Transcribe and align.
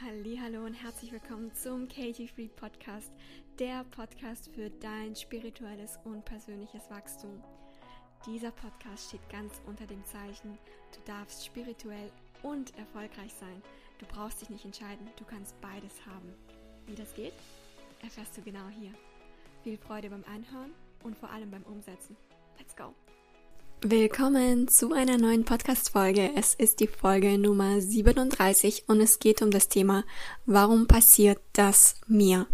Hallo 0.00 0.64
und 0.64 0.74
herzlich 0.74 1.12
willkommen 1.12 1.54
zum 1.54 1.86
Katie 1.86 2.26
Free 2.26 2.48
Podcast, 2.48 3.12
der 3.58 3.84
Podcast 3.84 4.50
für 4.52 4.70
dein 4.70 5.14
spirituelles 5.14 5.98
und 6.04 6.24
persönliches 6.24 6.90
Wachstum. 6.90 7.44
Dieser 8.26 8.50
Podcast 8.50 9.08
steht 9.08 9.28
ganz 9.28 9.60
unter 9.66 9.86
dem 9.86 10.02
Zeichen, 10.06 10.58
du 10.92 11.00
darfst 11.04 11.44
spirituell 11.44 12.10
und 12.42 12.76
erfolgreich 12.78 13.32
sein. 13.34 13.62
Du 13.98 14.06
brauchst 14.06 14.40
dich 14.40 14.50
nicht 14.50 14.64
entscheiden, 14.64 15.06
du 15.16 15.24
kannst 15.24 15.60
beides 15.60 16.04
haben. 16.06 16.32
Wie 16.86 16.94
das 16.94 17.14
geht, 17.14 17.34
erfährst 18.02 18.36
du 18.36 18.42
genau 18.42 18.68
hier. 18.68 18.92
Viel 19.62 19.76
Freude 19.76 20.10
beim 20.10 20.24
Anhören 20.24 20.72
und 21.04 21.16
vor 21.18 21.30
allem 21.30 21.50
beim 21.50 21.62
Umsetzen. 21.64 22.16
Let's 22.58 22.74
go! 22.74 22.94
Willkommen 23.84 24.68
zu 24.68 24.92
einer 24.92 25.18
neuen 25.18 25.44
Podcast-Folge. 25.44 26.30
Es 26.36 26.54
ist 26.54 26.78
die 26.78 26.86
Folge 26.86 27.36
Nummer 27.36 27.80
37 27.80 28.84
und 28.86 29.00
es 29.00 29.18
geht 29.18 29.42
um 29.42 29.50
das 29.50 29.68
Thema, 29.68 30.04
warum 30.46 30.86
passiert 30.86 31.40
das 31.52 31.96
mir? 32.06 32.46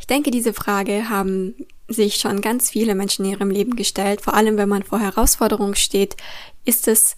Ich 0.00 0.08
denke, 0.08 0.32
diese 0.32 0.52
Frage 0.52 1.08
haben 1.08 1.54
sich 1.86 2.16
schon 2.16 2.40
ganz 2.40 2.68
viele 2.68 2.96
Menschen 2.96 3.24
in 3.24 3.30
ihrem 3.30 3.50
Leben 3.50 3.76
gestellt. 3.76 4.22
Vor 4.22 4.34
allem, 4.34 4.56
wenn 4.56 4.68
man 4.68 4.82
vor 4.82 4.98
Herausforderungen 4.98 5.76
steht, 5.76 6.16
ist 6.64 6.88
es 6.88 7.16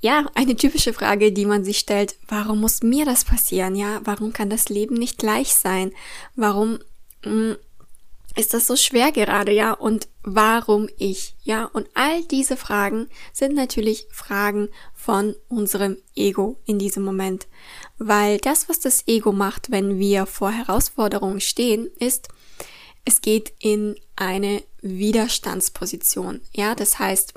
ja 0.00 0.30
eine 0.36 0.54
typische 0.54 0.92
Frage, 0.92 1.32
die 1.32 1.46
man 1.46 1.64
sich 1.64 1.78
stellt. 1.78 2.14
Warum 2.28 2.60
muss 2.60 2.84
mir 2.84 3.04
das 3.04 3.24
passieren? 3.24 3.74
Ja, 3.74 4.02
warum 4.04 4.32
kann 4.32 4.50
das 4.50 4.68
Leben 4.68 4.94
nicht 4.94 5.18
gleich 5.18 5.52
sein? 5.56 5.90
Warum 6.36 6.78
mh, 7.24 7.30
hm, 7.32 7.56
ist 8.36 8.54
das 8.54 8.66
so 8.66 8.76
schwer 8.76 9.12
gerade, 9.12 9.52
ja? 9.52 9.72
Und 9.72 10.08
warum 10.22 10.88
ich, 10.98 11.34
ja? 11.42 11.66
Und 11.66 11.88
all 11.94 12.24
diese 12.24 12.56
Fragen 12.56 13.08
sind 13.32 13.54
natürlich 13.54 14.06
Fragen 14.10 14.68
von 14.94 15.34
unserem 15.48 15.98
Ego 16.16 16.58
in 16.64 16.78
diesem 16.78 17.04
Moment. 17.04 17.46
Weil 17.98 18.38
das, 18.38 18.68
was 18.68 18.80
das 18.80 19.06
Ego 19.06 19.32
macht, 19.32 19.70
wenn 19.70 19.98
wir 19.98 20.26
vor 20.26 20.50
Herausforderungen 20.50 21.40
stehen, 21.40 21.88
ist, 21.98 22.28
es 23.04 23.20
geht 23.20 23.52
in 23.58 23.96
eine 24.16 24.62
Widerstandsposition, 24.80 26.40
ja? 26.52 26.74
Das 26.74 26.98
heißt, 26.98 27.34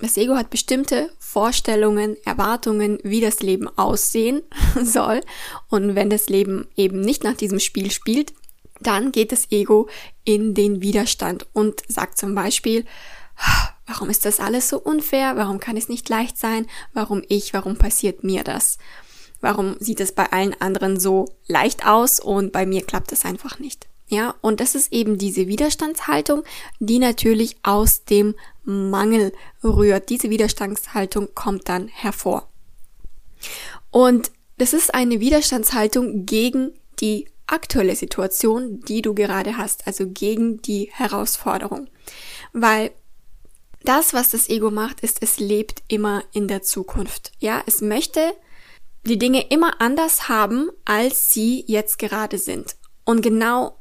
das 0.00 0.16
Ego 0.16 0.34
hat 0.34 0.50
bestimmte 0.50 1.10
Vorstellungen, 1.20 2.16
Erwartungen, 2.24 2.98
wie 3.04 3.20
das 3.20 3.40
Leben 3.40 3.68
aussehen 3.78 4.42
soll. 4.82 5.20
Und 5.68 5.94
wenn 5.94 6.10
das 6.10 6.28
Leben 6.28 6.66
eben 6.74 7.00
nicht 7.00 7.22
nach 7.22 7.36
diesem 7.36 7.60
Spiel 7.60 7.92
spielt, 7.92 8.32
dann 8.82 9.12
geht 9.12 9.32
das 9.32 9.50
Ego 9.50 9.88
in 10.24 10.54
den 10.54 10.82
Widerstand 10.82 11.46
und 11.52 11.82
sagt 11.88 12.18
zum 12.18 12.34
Beispiel, 12.34 12.84
warum 13.86 14.10
ist 14.10 14.24
das 14.24 14.40
alles 14.40 14.68
so 14.68 14.78
unfair? 14.78 15.36
Warum 15.36 15.60
kann 15.60 15.76
es 15.76 15.88
nicht 15.88 16.08
leicht 16.08 16.38
sein? 16.38 16.66
Warum 16.92 17.22
ich? 17.28 17.54
Warum 17.54 17.76
passiert 17.76 18.24
mir 18.24 18.44
das? 18.44 18.78
Warum 19.40 19.76
sieht 19.80 20.00
es 20.00 20.12
bei 20.12 20.30
allen 20.30 20.58
anderen 20.60 21.00
so 21.00 21.26
leicht 21.48 21.84
aus 21.84 22.20
und 22.20 22.52
bei 22.52 22.64
mir 22.64 22.82
klappt 22.82 23.12
es 23.12 23.24
einfach 23.24 23.58
nicht? 23.58 23.88
Ja, 24.06 24.34
und 24.40 24.60
das 24.60 24.74
ist 24.74 24.92
eben 24.92 25.16
diese 25.16 25.48
Widerstandshaltung, 25.48 26.44
die 26.80 26.98
natürlich 26.98 27.56
aus 27.62 28.04
dem 28.04 28.34
Mangel 28.62 29.32
rührt. 29.64 30.10
Diese 30.10 30.28
Widerstandshaltung 30.28 31.28
kommt 31.34 31.68
dann 31.68 31.88
hervor. 31.88 32.48
Und 33.90 34.30
das 34.58 34.74
ist 34.74 34.94
eine 34.94 35.18
Widerstandshaltung 35.18 36.26
gegen 36.26 36.72
die 37.00 37.26
aktuelle 37.52 37.96
Situation, 37.96 38.80
die 38.80 39.02
du 39.02 39.14
gerade 39.14 39.56
hast, 39.56 39.86
also 39.86 40.08
gegen 40.08 40.62
die 40.62 40.90
Herausforderung. 40.92 41.88
Weil 42.52 42.92
das, 43.84 44.14
was 44.14 44.30
das 44.30 44.48
Ego 44.48 44.70
macht, 44.70 45.00
ist, 45.00 45.22
es 45.22 45.38
lebt 45.38 45.82
immer 45.88 46.24
in 46.32 46.48
der 46.48 46.62
Zukunft. 46.62 47.32
Ja, 47.38 47.62
es 47.66 47.80
möchte 47.80 48.34
die 49.04 49.18
Dinge 49.18 49.46
immer 49.50 49.80
anders 49.80 50.28
haben, 50.28 50.70
als 50.84 51.32
sie 51.32 51.64
jetzt 51.66 51.98
gerade 51.98 52.38
sind. 52.38 52.76
Und 53.04 53.22
genau 53.22 53.76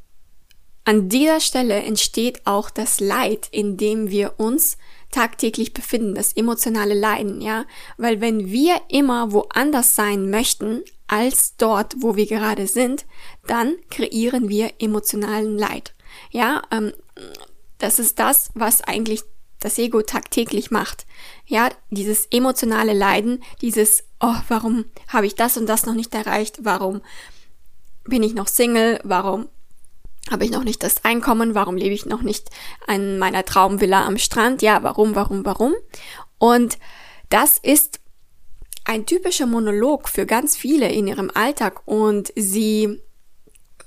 an 0.84 1.10
dieser 1.10 1.40
Stelle 1.40 1.76
entsteht 1.76 2.42
auch 2.46 2.72
das 2.72 3.00
Leid, 3.00 3.48
in 3.52 3.78
dem 3.78 4.10
wir 4.10 4.40
uns 4.40 4.78
tagtäglich 5.12 5.74
befinden, 5.74 6.16
das 6.16 6.34
emotionale 6.34 6.94
Leiden, 6.94 7.42
ja, 7.42 7.66
weil 7.98 8.22
wenn 8.22 8.50
wir 8.50 8.82
immer 8.88 9.32
woanders 9.32 9.94
sein 9.94 10.30
möchten 10.30 10.84
als 11.08 11.58
dort, 11.58 11.96
wo 12.00 12.16
wir 12.16 12.26
gerade 12.26 12.66
sind, 12.66 13.06
dann 13.48 13.76
kreieren 13.90 14.50
wir 14.50 14.72
emotionalen 14.80 15.58
Leid, 15.58 15.94
ja, 16.30 16.62
ähm, 16.72 16.94
das 17.78 18.00
ist 18.00 18.20
das, 18.20 18.52
was 18.54 18.82
eigentlich 18.82 19.24
das 19.60 19.78
Ego 19.78 20.02
tagtäglich 20.02 20.72
macht, 20.72 21.06
ja, 21.46 21.70
dieses 21.90 22.28
emotionale 22.32 22.94
Leiden, 22.94 23.44
dieses, 23.62 24.04
oh, 24.20 24.36
warum 24.48 24.86
habe 25.08 25.28
ich 25.28 25.36
das 25.36 25.58
und 25.58 25.68
das 25.68 25.86
noch 25.86 25.94
nicht 25.94 26.14
erreicht, 26.14 26.60
warum 26.64 27.02
bin 28.06 28.24
ich 28.24 28.34
noch 28.34 28.48
Single, 28.48 29.00
warum 29.04 29.48
habe 30.30 30.46
ich 30.46 30.52
noch 30.52 30.64
nicht 30.64 30.84
das 30.84 31.04
Einkommen? 31.04 31.56
Warum 31.56 31.78
lebe 31.78 31.96
ich 31.96 32.06
noch 32.06 32.22
nicht 32.22 32.50
an 32.86 33.18
meiner 33.18 33.44
Traumvilla 33.44 34.06
am 34.06 34.18
Strand? 34.18 34.62
Ja, 34.62 34.84
warum, 34.84 35.16
warum, 35.16 35.46
warum? 35.46 35.74
Und 36.38 36.78
das 37.30 37.58
ist 37.58 38.00
ein 38.86 39.06
typischer 39.06 39.48
Monolog 39.48 40.10
für 40.10 40.26
ganz 40.26 40.56
viele 40.56 40.90
in 40.92 41.08
ihrem 41.08 41.32
Alltag 41.34 41.82
und 41.86 42.32
sie 42.36 43.02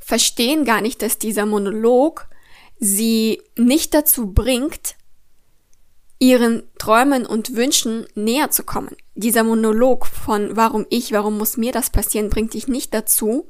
verstehen 0.05 0.65
gar 0.65 0.83
nicht, 0.83 1.01
dass 1.01 1.19
dieser 1.19 1.47
Monolog 1.47 2.29
sie 2.79 3.43
nicht 3.57 3.95
dazu 3.95 4.33
bringt, 4.33 4.97
ihren 6.19 6.63
Träumen 6.79 7.25
und 7.25 7.57
Wünschen 7.57 8.07
näher 8.15 8.51
zu 8.51 8.65
kommen. 8.65 8.97
Dieser 9.15 9.45
Monolog 9.45 10.07
von 10.07 10.57
warum 10.57 10.87
ich, 10.91 11.13
warum 11.13 11.39
muss 11.39 11.57
mir 11.57 11.73
das 11.73 11.91
passieren, 11.91 12.29
bringt 12.29 12.53
dich 12.53 12.69
nicht 12.69 12.93
dazu, 12.93 13.49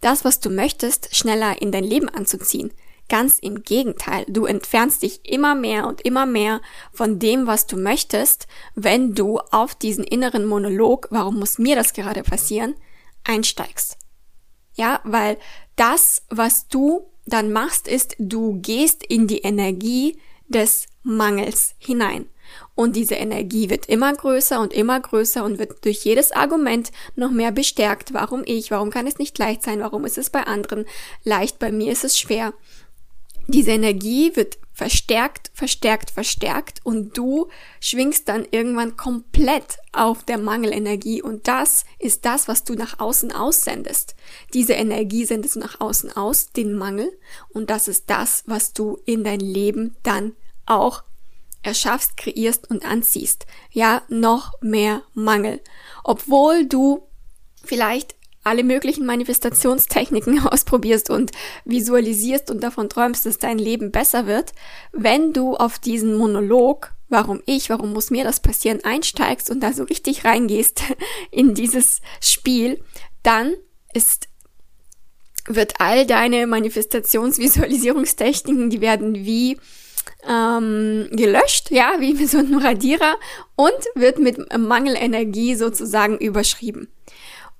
das, 0.00 0.24
was 0.24 0.40
du 0.40 0.50
möchtest, 0.50 1.14
schneller 1.14 1.60
in 1.60 1.70
dein 1.70 1.84
Leben 1.84 2.08
anzuziehen. 2.08 2.72
Ganz 3.10 3.38
im 3.38 3.62
Gegenteil, 3.62 4.24
du 4.28 4.46
entfernst 4.46 5.02
dich 5.02 5.20
immer 5.30 5.54
mehr 5.54 5.86
und 5.86 6.00
immer 6.00 6.24
mehr 6.24 6.62
von 6.92 7.18
dem, 7.18 7.46
was 7.46 7.66
du 7.66 7.76
möchtest, 7.76 8.46
wenn 8.74 9.14
du 9.14 9.38
auf 9.38 9.74
diesen 9.74 10.04
inneren 10.04 10.46
Monolog, 10.46 11.08
warum 11.10 11.38
muss 11.38 11.58
mir 11.58 11.76
das 11.76 11.92
gerade 11.92 12.22
passieren, 12.22 12.74
einsteigst. 13.24 13.98
Ja, 14.74 15.00
weil 15.04 15.38
das, 15.76 16.22
was 16.30 16.68
du 16.68 17.06
dann 17.26 17.52
machst, 17.52 17.88
ist, 17.88 18.16
du 18.18 18.60
gehst 18.60 19.02
in 19.02 19.26
die 19.26 19.38
Energie 19.38 20.18
des 20.48 20.86
Mangels 21.02 21.74
hinein. 21.78 22.26
Und 22.74 22.96
diese 22.96 23.14
Energie 23.14 23.70
wird 23.70 23.86
immer 23.86 24.12
größer 24.12 24.60
und 24.60 24.72
immer 24.72 25.00
größer 25.00 25.44
und 25.44 25.58
wird 25.58 25.84
durch 25.84 26.04
jedes 26.04 26.32
Argument 26.32 26.90
noch 27.16 27.30
mehr 27.30 27.52
bestärkt. 27.52 28.12
Warum 28.12 28.42
ich? 28.44 28.70
Warum 28.70 28.90
kann 28.90 29.06
es 29.06 29.18
nicht 29.18 29.38
leicht 29.38 29.62
sein? 29.62 29.80
Warum 29.80 30.04
ist 30.04 30.18
es 30.18 30.30
bei 30.30 30.42
anderen 30.42 30.84
leicht? 31.22 31.58
Bei 31.58 31.72
mir 31.72 31.92
ist 31.92 32.04
es 32.04 32.18
schwer. 32.18 32.52
Diese 33.46 33.72
Energie 33.72 34.34
wird 34.34 34.58
verstärkt, 34.72 35.50
verstärkt, 35.54 36.10
verstärkt 36.10 36.80
und 36.82 37.16
du 37.16 37.48
schwingst 37.78 38.28
dann 38.28 38.46
irgendwann 38.50 38.96
komplett 38.96 39.78
auf 39.92 40.24
der 40.24 40.38
Mangelenergie 40.38 41.22
und 41.22 41.46
das 41.46 41.84
ist 42.00 42.24
das, 42.24 42.48
was 42.48 42.64
du 42.64 42.74
nach 42.74 42.98
außen 42.98 43.30
aussendest. 43.30 44.16
Diese 44.52 44.72
Energie 44.72 45.24
sendest 45.24 45.54
du 45.54 45.60
nach 45.60 45.80
außen 45.80 46.16
aus, 46.16 46.50
den 46.50 46.74
Mangel 46.74 47.16
und 47.50 47.70
das 47.70 47.86
ist 47.86 48.10
das, 48.10 48.42
was 48.46 48.72
du 48.72 48.98
in 49.06 49.22
dein 49.22 49.40
Leben 49.40 49.96
dann 50.02 50.32
auch 50.66 51.04
erschaffst, 51.62 52.16
kreierst 52.16 52.68
und 52.70 52.84
anziehst. 52.84 53.46
Ja, 53.70 54.02
noch 54.08 54.52
mehr 54.60 55.02
Mangel. 55.14 55.60
Obwohl 56.02 56.66
du 56.66 57.06
vielleicht 57.62 58.16
alle 58.44 58.62
möglichen 58.62 59.06
Manifestationstechniken 59.06 60.38
ausprobierst 60.46 61.10
und 61.10 61.32
visualisierst 61.64 62.50
und 62.50 62.62
davon 62.62 62.88
träumst, 62.88 63.26
dass 63.26 63.38
dein 63.38 63.58
Leben 63.58 63.90
besser 63.90 64.26
wird, 64.26 64.52
wenn 64.92 65.32
du 65.32 65.56
auf 65.56 65.78
diesen 65.78 66.16
Monolog, 66.16 66.92
warum 67.08 67.42
ich, 67.46 67.70
warum 67.70 67.92
muss 67.92 68.10
mir 68.10 68.24
das 68.24 68.40
passieren, 68.40 68.84
einsteigst 68.84 69.50
und 69.50 69.60
da 69.60 69.72
so 69.72 69.84
richtig 69.84 70.24
reingehst 70.24 70.82
in 71.30 71.54
dieses 71.54 72.00
Spiel, 72.20 72.82
dann 73.22 73.54
ist 73.92 74.28
wird 75.46 75.74
all 75.78 76.06
deine 76.06 76.46
Manifestationsvisualisierungstechniken, 76.46 78.70
die 78.70 78.80
werden 78.80 79.26
wie 79.26 79.58
ähm, 80.28 81.08
gelöscht, 81.12 81.70
ja, 81.70 81.94
wie 81.98 82.26
so 82.26 82.38
ein 82.38 82.54
Radierer 82.54 83.16
und 83.56 83.72
wird 83.94 84.18
mit 84.18 84.38
Mangelenergie 84.56 85.54
sozusagen 85.54 86.18
überschrieben. 86.18 86.88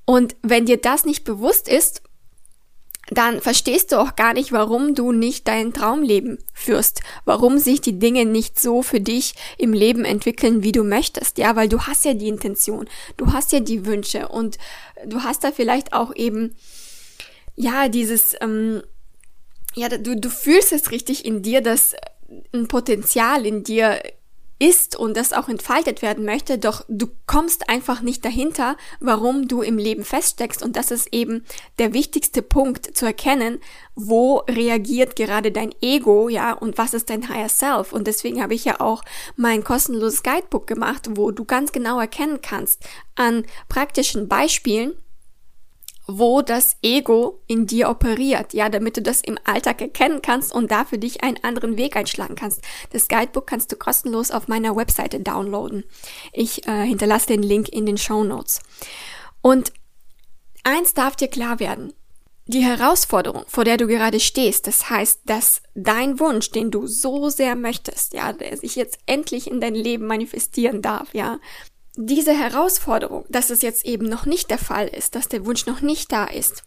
Und 0.05 0.37
wenn 0.43 0.67
dir 0.67 0.77
das 0.77 1.05
nicht 1.05 1.25
bewusst 1.25 1.69
ist, 1.69 2.03
dann 3.11 3.41
verstehst 3.41 3.93
du 3.93 4.01
auch 4.01 4.17
gar 4.17 4.33
nicht, 4.33 4.53
warum 4.53 4.95
du 4.95 5.13
nicht 5.13 5.47
dein 5.47 5.75
Traumleben 5.75 6.39
führst, 6.55 7.01
warum 7.25 7.59
sich 7.59 7.81
die 7.83 7.99
Dinge 7.99 8.25
nicht 8.25 8.59
so 8.59 8.83
für 8.83 9.01
dich 9.01 9.35
im 9.59 9.75
Leben 9.75 10.05
entwickeln, 10.05 10.63
wie 10.63 10.73
du 10.73 10.85
möchtest, 10.85 11.37
ja, 11.37 11.55
weil 11.55 11.69
du 11.69 11.83
hast 11.83 12.05
ja 12.07 12.15
die 12.15 12.29
Intention, 12.29 12.89
du 13.19 13.33
hast 13.33 13.53
ja 13.53 13.61
die 13.61 13.85
Wünsche 13.85 14.29
und 14.29 14.57
du 15.07 15.23
hast 15.23 15.45
da 15.45 15.53
vielleicht 15.53 15.93
auch 15.93 16.15
eben, 16.15 16.57
ja, 17.57 17.89
dieses, 17.89 18.35
ähm, 18.41 18.83
ja, 19.75 19.89
du, 19.89 20.17
du 20.17 20.31
fühlst 20.31 20.73
es 20.73 20.91
richtig 20.91 21.27
in 21.27 21.43
dir, 21.43 21.61
dass 21.61 21.95
ein 22.55 22.69
Potenzial 22.69 23.45
in 23.45 23.65
dir 23.65 24.01
ist 24.59 24.97
und 24.97 25.17
das 25.17 25.33
auch 25.33 25.49
entfaltet 25.49 26.03
werden 26.03 26.25
möchte, 26.25 26.59
doch 26.59 26.85
du 26.89 27.09
kommst 27.27 27.69
einfach 27.69 28.01
nicht 28.03 28.25
dahinter, 28.25 28.77
warum 29.01 29.49
du 29.49 29.63
im 29.63 29.79
Leben 29.79 30.05
feststeckst. 30.05 30.63
Und 30.63 30.77
das 30.77 30.91
ist 30.91 31.13
eben 31.13 31.45
der 31.79 31.93
wichtigste 31.93 32.43
Punkt 32.43 32.97
zu 32.97 33.07
erkennen, 33.07 33.59
wo 33.95 34.39
reagiert 34.49 35.17
gerade 35.17 35.53
dein 35.53 35.75
Ego, 35.81 36.29
ja, 36.29 36.53
und 36.53 36.79
was 36.79 36.95
ist 36.95 37.11
dein 37.11 37.29
Higher 37.29 37.49
Self? 37.49 37.93
Und 37.93 38.07
deswegen 38.07 38.43
habe 38.43 38.55
ich 38.55 38.65
ja 38.65 38.81
auch 38.81 39.03
mein 39.37 39.65
kostenloses 39.65 40.23
Guidebook 40.23 40.67
gemacht, 40.67 41.09
wo 41.11 41.31
du 41.31 41.45
ganz 41.45 41.73
genau 41.73 41.99
erkennen 41.99 42.41
kannst 42.41 42.83
an 43.17 43.45
praktischen 43.69 44.29
Beispielen, 44.29 44.95
wo 46.07 46.43
das 46.43 46.77
Ego 46.83 47.41
in 47.47 47.67
dir 47.67 47.89
operiert, 47.89 48.53
ja, 48.53 48.69
damit 48.69 48.97
du 48.97 49.03
das 49.03 49.21
im 49.21 49.39
Alltag 49.45 49.81
erkennen 49.81 50.21
kannst 50.23 50.55
und 50.55 50.71
da 50.71 50.85
für 50.85 50.99
dich 50.99 51.23
einen 51.23 51.43
anderen 51.43 51.77
Weg 51.77 51.97
einschlagen 51.97 52.35
kannst. 52.35 52.61
Das 52.91 53.09
Guidebook 53.09 53.47
kannst 53.47 53.73
du 53.73 53.77
kostenlos 53.77 54.31
auf 54.31 54.49
meiner 54.49 54.77
Webseite 54.77 55.21
downloaden. 55.21 55.85
Ich 56.33 56.67
äh, 56.67 56.85
hinterlasse 56.87 57.29
den 57.29 57.43
Link 57.43 57.69
in 57.69 57.87
den 57.87 57.97
Show 57.97 58.23
Notes. 58.23 58.61
Und 59.41 59.73
eins 60.63 60.95
darf 60.95 61.17
dir 61.17 61.29
klar 61.29 61.61
werden. 61.61 61.93
Die 62.47 62.63
Herausforderung, 62.63 63.45
vor 63.47 63.65
der 63.65 63.79
du 63.79 63.87
gerade 63.87 64.21
stehst, 64.21 64.67
das 64.67 64.91
heißt, 64.91 65.23
dass 65.25 65.63
dein 65.75 66.21
Wunsch, 66.21 66.51
den 66.51 66.71
du 66.71 66.87
so 66.87 67.31
sehr 67.31 67.57
möchtest, 67.57 68.13
ja, 68.13 68.35
der 68.35 68.59
sich 68.59 68.77
jetzt 68.77 68.99
endlich 69.07 69.51
in 69.51 69.63
dein 69.63 69.75
Leben 69.75 70.07
manifestieren 70.07 70.83
darf, 70.83 71.15
ja, 71.15 71.39
diese 71.97 72.33
Herausforderung, 72.33 73.25
dass 73.29 73.51
es 73.51 73.63
jetzt 73.63 73.85
eben 73.85 74.09
noch 74.09 74.27
nicht 74.27 74.51
der 74.51 74.59
Fall 74.59 74.89
ist, 74.89 75.15
dass 75.15 75.29
der 75.29 75.47
Wunsch 75.47 75.67
noch 75.67 75.81
nicht 75.81 76.11
da 76.11 76.25
ist, 76.25 76.65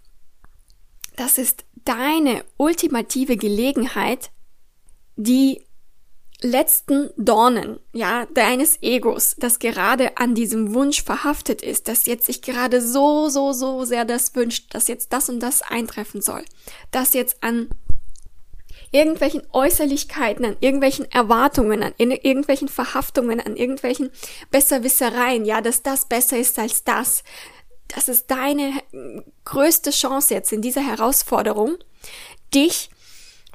das 1.16 1.38
ist 1.38 1.66
deine 1.84 2.44
ultimative 2.58 3.38
Gelegenheit, 3.38 4.32
die 5.16 5.66
letzten 6.42 7.10
Dornen, 7.18 7.80
ja, 7.94 8.28
deines 8.28 8.82
Egos, 8.84 9.36
das 9.40 9.58
gerade 9.58 10.18
an 10.18 10.36
diesem 10.36 10.74
Wunsch 10.76 11.04
verhaftet 11.04 11.64
ist, 11.64 11.88
das 11.88 12.06
jetzt 12.06 12.28
sich 12.28 12.42
gerade 12.44 12.82
so, 12.82 13.30
so, 13.30 13.54
so 13.54 13.84
sehr 13.86 14.06
das 14.06 14.36
wünscht, 14.36 14.74
dass 14.76 14.88
jetzt 14.88 15.12
das 15.14 15.30
und 15.30 15.40
das 15.40 15.64
eintreffen 15.64 16.22
soll, 16.22 16.46
das 16.92 17.14
jetzt 17.14 17.44
an 17.44 17.70
irgendwelchen 18.92 19.42
Äußerlichkeiten, 19.52 20.46
an 20.46 20.58
irgendwelchen 20.60 21.10
Erwartungen, 21.12 21.84
an 21.84 21.94
irgendwelchen 21.98 22.68
Verhaftungen, 22.68 23.40
an 23.40 23.56
irgendwelchen 23.56 24.10
Besserwissereien, 24.52 25.46
ja, 25.46 25.62
dass 25.62 25.84
das 25.84 26.06
besser 26.06 26.38
ist 26.38 26.58
als 26.60 26.84
das. 26.84 27.24
Das 27.88 28.10
ist 28.10 28.30
deine 28.30 28.74
größte 29.46 29.92
Chance 29.92 30.34
jetzt 30.34 30.52
in 30.52 30.62
dieser 30.62 30.86
Herausforderung, 30.86 31.78
dich 32.54 32.90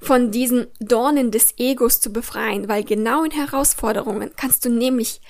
von 0.01 0.33
diesen 0.33 0.67
Dornen 0.81 1.31
des 1.31 1.55
Egos 1.59 2.01
zu 2.01 2.13
befreien, 2.13 2.69
weil 2.69 2.83
genau 2.83 3.25
in 3.25 3.31
Herausforderungen 3.31 4.33
kannst 4.37 4.65
du 4.65 4.69
nämlich 4.69 5.21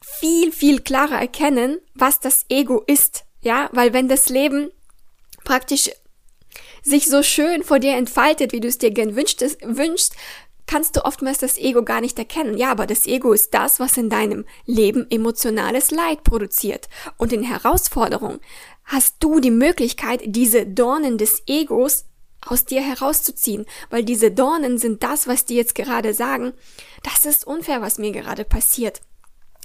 viel, 0.00 0.52
viel 0.52 0.80
klarer 0.80 1.18
erkennen, 1.18 1.78
was 1.94 2.20
das 2.20 2.44
Ego 2.48 2.82
ist. 2.86 3.24
Ja, 3.40 3.68
weil 3.72 3.92
wenn 3.92 4.08
das 4.08 4.28
Leben 4.28 4.70
praktisch 5.42 5.90
sich 6.84 7.08
so 7.08 7.22
schön 7.22 7.64
vor 7.64 7.80
dir 7.80 7.96
entfaltet, 7.96 8.52
wie 8.52 8.60
du 8.60 8.68
es 8.68 8.78
dir 8.78 8.90
gern 8.90 9.16
wünschst, 9.16 9.42
wünschst, 9.62 10.14
kannst 10.66 10.96
du 10.96 11.04
oftmals 11.04 11.38
das 11.38 11.58
Ego 11.58 11.82
gar 11.82 12.00
nicht 12.00 12.18
erkennen. 12.18 12.56
Ja, 12.56 12.70
aber 12.70 12.86
das 12.86 13.06
Ego 13.06 13.32
ist 13.32 13.52
das, 13.54 13.80
was 13.80 13.96
in 13.96 14.10
deinem 14.10 14.44
Leben 14.66 15.10
emotionales 15.10 15.90
Leid 15.90 16.24
produziert. 16.24 16.88
Und 17.16 17.32
in 17.32 17.42
Herausforderung 17.42 18.40
hast 18.84 19.16
du 19.20 19.40
die 19.40 19.50
Möglichkeit, 19.50 20.22
diese 20.24 20.66
Dornen 20.66 21.18
des 21.18 21.42
Egos 21.46 22.04
aus 22.46 22.66
dir 22.66 22.82
herauszuziehen, 22.82 23.64
weil 23.88 24.04
diese 24.04 24.30
Dornen 24.30 24.78
sind 24.78 25.02
das, 25.02 25.26
was 25.26 25.46
die 25.46 25.56
jetzt 25.56 25.74
gerade 25.74 26.12
sagen, 26.12 26.52
das 27.02 27.24
ist 27.24 27.46
unfair, 27.46 27.80
was 27.80 27.98
mir 27.98 28.12
gerade 28.12 28.44
passiert 28.44 29.00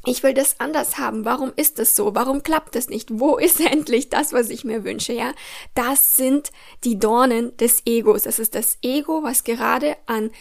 ich 0.06 0.24
will 0.24 0.34
das 0.34 0.60
anders 0.60 0.98
haben. 0.98 1.26
Warum 1.26 1.52
ist 1.56 1.78
das 1.78 1.96
so? 1.96 2.16
Warum 2.16 2.42
klappt 2.44 2.76
das 2.76 2.88
nicht? 2.88 3.20
Wo 3.20 3.38
ist 3.38 3.60
endlich 3.60 4.10
das, 4.10 4.34
was 4.34 4.50
ich 4.50 4.64
mir 4.64 4.84
wünsche? 4.84 5.14
Ja, 5.14 5.34
das 5.76 6.16
sind 6.16 6.52
die 6.84 6.98
Dornen 6.98 7.56
des 7.58 7.82
Egos. 7.86 8.24
Das 8.24 8.40
ist 8.40 8.56
das 8.56 8.78
Ego, 8.82 9.24
was 9.24 9.44
gerade 9.44 9.98
an 10.06 10.32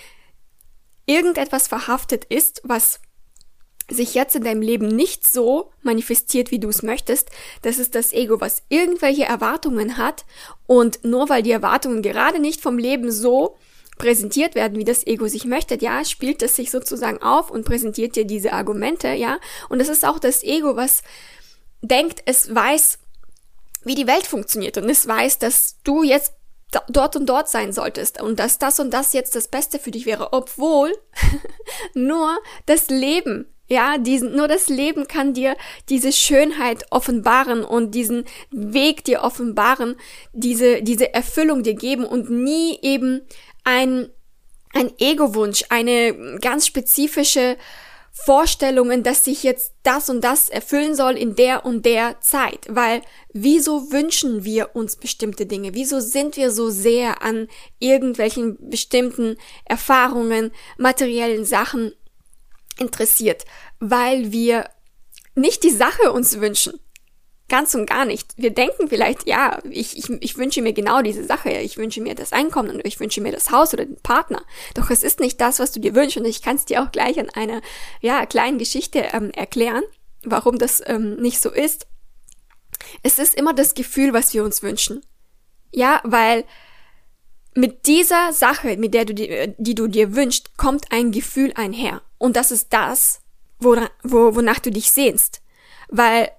irgendetwas 1.07 1.69
verhaftet 1.69 2.25
ist, 2.27 2.61
was 2.65 3.01
sich 3.91 4.15
jetzt 4.15 4.37
in 4.37 4.45
deinem 4.45 4.61
Leben 4.61 4.89
nicht 4.89 5.27
so 5.27 5.73
manifestiert, 5.83 6.51
wie 6.51 6.59
du 6.59 6.69
es 6.69 6.83
möchtest. 6.83 7.31
Das 7.63 7.79
ist 7.79 7.95
das 7.95 8.13
Ego, 8.13 8.41
was 8.41 8.63
irgendwelche 8.69 9.25
Erwartungen 9.25 9.97
hat 9.97 10.27
und 10.67 11.05
nur 11.05 11.31
weil 11.31 11.43
die 11.43 11.53
Erwartungen 11.53 12.03
gerade 12.03 12.39
nicht 12.39 12.61
vom 12.61 12.77
Leben 12.77 13.11
so 13.11 13.57
präsentiert 13.99 14.55
werden, 14.55 14.79
wie 14.79 14.85
das 14.85 15.07
Ego 15.07 15.29
sich 15.29 15.45
möchte, 15.45 15.79
ja, 15.81 16.05
spielt 16.05 16.43
es 16.43 16.57
sich 16.57 16.71
sozusagen 16.71 17.23
auf 17.23 17.51
und 17.51 17.65
präsentiert 17.65 18.17
dir 18.17 18.25
diese 18.25 18.53
Argumente, 18.53 19.09
ja. 19.09 19.39
Und 19.69 19.81
es 19.81 19.89
ist 19.89 20.07
auch 20.07 20.19
das 20.19 20.43
Ego, 20.43 20.77
was 20.77 21.03
denkt, 21.83 22.23
es 22.25 22.55
weiß, 22.55 22.99
wie 23.85 23.95
die 23.95 24.07
Welt 24.07 24.27
funktioniert 24.27 24.77
und 24.79 24.89
es 24.89 25.07
weiß, 25.07 25.39
dass 25.39 25.77
du 25.85 26.03
jetzt 26.03 26.33
dort 26.89 27.17
und 27.17 27.27
dort 27.27 27.49
sein 27.49 27.73
solltest 27.73 28.21
und 28.21 28.39
dass 28.39 28.59
das 28.59 28.79
und 28.81 28.93
das 28.93 29.13
jetzt 29.13 29.35
das 29.35 29.49
Beste 29.49 29.79
für 29.79 29.91
dich 29.91 30.07
wäre, 30.07 30.33
obwohl 30.33 30.93
nur 31.95 32.39
das 32.67 32.89
Leben 32.89 33.47
ja, 33.71 33.99
diesen, 33.99 34.35
nur 34.35 34.49
das 34.49 34.69
Leben 34.69 35.07
kann 35.09 35.35
dir 35.35 35.55
diese 35.91 36.11
Schönheit 36.11 36.87
offenbaren 36.91 37.65
und 37.65 37.95
diesen 37.95 38.25
Weg 38.51 39.05
dir 39.05 39.23
offenbaren, 39.23 39.97
diese, 40.33 40.83
diese 40.83 41.13
Erfüllung 41.13 41.63
dir 41.63 41.75
geben 41.75 42.07
und 42.07 42.31
nie 42.31 42.79
eben 42.81 43.21
ein, 43.69 44.09
ein 44.73 44.93
Ego-Wunsch, 44.99 45.65
eine 45.69 46.39
ganz 46.41 46.67
spezifische 46.67 47.59
Vorstellungen, 48.11 49.03
dass 49.03 49.27
sich 49.27 49.43
jetzt 49.43 49.75
das 49.83 50.09
und 50.09 50.23
das 50.23 50.49
erfüllen 50.49 50.95
soll 50.97 51.19
in 51.19 51.37
der 51.37 51.67
und 51.67 51.85
der 51.85 52.19
Zeit. 52.23 52.67
Weil 52.71 53.03
wieso 53.35 53.93
wünschen 53.93 54.45
wir 54.45 54.75
uns 54.75 54.97
bestimmte 54.97 55.45
Dinge? 55.45 55.75
Wieso 55.75 56.01
sind 56.01 56.39
wir 56.39 56.51
so 56.51 56.71
sehr 56.71 57.23
an 57.23 57.47
irgendwelchen 57.79 58.71
bestimmten 58.71 59.37
Erfahrungen, 59.67 60.51
materiellen 60.79 61.45
Sachen 61.45 61.93
interessiert? 62.79 63.45
Weil 63.81 64.33
wir 64.33 64.71
nicht 65.35 65.63
die 65.63 65.71
Sache 65.71 66.11
uns 66.11 66.41
wünschen, 66.41 66.81
Ganz 67.49 67.75
und 67.75 67.87
gar 67.87 68.05
nicht. 68.05 68.35
Wir 68.37 68.51
denken 68.51 68.89
vielleicht, 68.89 69.27
ja, 69.27 69.59
ich, 69.71 69.97
ich, 69.97 70.11
ich 70.21 70.37
wünsche 70.37 70.61
mir 70.61 70.75
genau 70.75 71.01
diese 71.01 71.25
Sache, 71.25 71.51
ich 71.51 71.79
wünsche 71.79 72.03
mir 72.03 72.15
das 72.15 72.33
Einkommen 72.35 72.77
oder 72.77 72.85
ich 72.85 73.01
wünsche 73.01 73.23
mir 73.23 73.33
das 73.33 73.51
Haus 73.51 73.73
oder 73.73 73.87
den 73.87 74.01
Partner. 74.03 74.43
Doch 74.75 74.91
es 74.91 75.03
ist 75.03 75.19
nicht 75.19 75.41
das, 75.41 75.59
was 75.59 75.73
du 75.73 75.81
dir 75.81 75.95
wünschst 75.95 76.19
und 76.19 76.27
ich 76.27 76.43
kann 76.43 76.57
es 76.57 76.67
dir 76.67 76.83
auch 76.83 76.93
gleich 76.93 77.19
an 77.19 77.31
einer 77.31 77.63
ja, 78.03 78.27
kleinen 78.27 78.59
Geschichte 78.59 78.99
ähm, 79.13 79.31
erklären, 79.31 79.83
warum 80.25 80.59
das 80.59 80.83
ähm, 80.85 81.17
nicht 81.17 81.41
so 81.41 81.51
ist. 81.51 81.87
Es 83.03 83.19
ist 83.19 83.35
immer 83.35 83.55
das 83.55 83.75
Gefühl, 83.75 84.13
was 84.13 84.35
wir 84.35 84.45
uns 84.45 84.63
wünschen. 84.63 85.01
Ja, 85.73 86.03
weil 86.05 86.45
mit 87.55 87.87
dieser 87.87 88.33
Sache, 88.33 88.77
mit 88.77 88.93
der 88.93 89.07
du 89.07 89.15
die, 89.15 89.55
die 89.57 89.75
du 89.75 89.89
dir 89.89 90.15
wünschst, 90.15 90.57
kommt 90.59 90.93
ein 90.93 91.13
Gefühl 91.13 91.53
einher. 91.55 92.03
Und 92.19 92.37
das 92.37 92.51
ist 92.51 92.73
das, 92.73 93.21
wora, 93.59 93.91
wo, 94.03 94.35
wonach 94.35 94.59
du 94.59 94.71
dich 94.71 94.91
sehnst. 94.91 95.41
Weil 95.89 96.31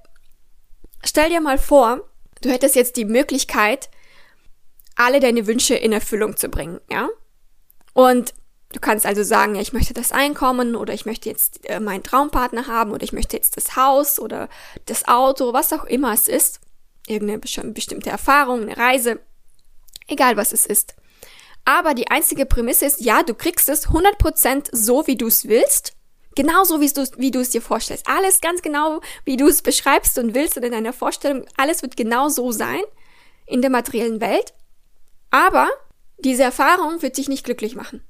Stell 1.03 1.29
dir 1.29 1.41
mal 1.41 1.57
vor, 1.57 2.09
du 2.41 2.49
hättest 2.49 2.75
jetzt 2.75 2.97
die 2.97 3.05
Möglichkeit, 3.05 3.89
alle 4.95 5.19
deine 5.19 5.47
Wünsche 5.47 5.75
in 5.75 5.93
Erfüllung 5.93 6.35
zu 6.35 6.49
bringen, 6.49 6.79
ja? 6.91 7.09
Und 7.93 8.33
du 8.73 8.79
kannst 8.79 9.05
also 9.05 9.23
sagen, 9.23 9.55
ja, 9.55 9.61
ich 9.61 9.73
möchte 9.73 9.93
das 9.93 10.11
Einkommen 10.11 10.75
oder 10.75 10.93
ich 10.93 11.05
möchte 11.05 11.29
jetzt 11.29 11.67
äh, 11.69 11.79
meinen 11.79 12.03
Traumpartner 12.03 12.67
haben 12.67 12.91
oder 12.91 13.03
ich 13.03 13.13
möchte 13.13 13.37
jetzt 13.37 13.57
das 13.57 13.75
Haus 13.75 14.19
oder 14.19 14.49
das 14.85 15.07
Auto, 15.07 15.53
was 15.53 15.73
auch 15.73 15.85
immer 15.85 16.13
es 16.13 16.27
ist. 16.27 16.59
Irgendeine 17.07 17.39
bestimmte 17.39 18.09
Erfahrung, 18.09 18.63
eine 18.63 18.77
Reise, 18.77 19.19
egal 20.07 20.37
was 20.37 20.51
es 20.51 20.65
ist. 20.65 20.95
Aber 21.65 21.93
die 21.93 22.09
einzige 22.09 22.45
Prämisse 22.45 22.85
ist, 22.85 23.01
ja, 23.01 23.23
du 23.23 23.33
kriegst 23.33 23.69
es 23.69 23.87
100% 23.87 24.69
so, 24.71 25.07
wie 25.07 25.15
du 25.15 25.27
es 25.27 25.47
willst 25.47 25.93
Genauso 26.39 26.79
wie 26.79 26.87
du 26.87 27.05
wie 27.17 27.31
du 27.31 27.41
es 27.41 27.49
dir 27.49 27.61
vorstellst. 27.61 28.07
Alles 28.07 28.39
ganz 28.39 28.61
genau, 28.61 29.01
wie 29.25 29.35
du 29.35 29.49
es 29.49 29.61
beschreibst 29.61 30.17
und 30.17 30.33
willst 30.33 30.55
und 30.55 30.63
in 30.63 30.71
deiner 30.71 30.93
Vorstellung. 30.93 31.45
Alles 31.57 31.81
wird 31.81 31.97
genau 31.97 32.29
so 32.29 32.53
sein 32.53 32.79
in 33.45 33.61
der 33.61 33.69
materiellen 33.69 34.21
Welt. 34.21 34.53
Aber 35.31 35.67
diese 36.17 36.43
Erfahrung 36.43 37.01
wird 37.01 37.17
dich 37.17 37.27
nicht 37.27 37.43
glücklich 37.43 37.75
machen. 37.75 38.05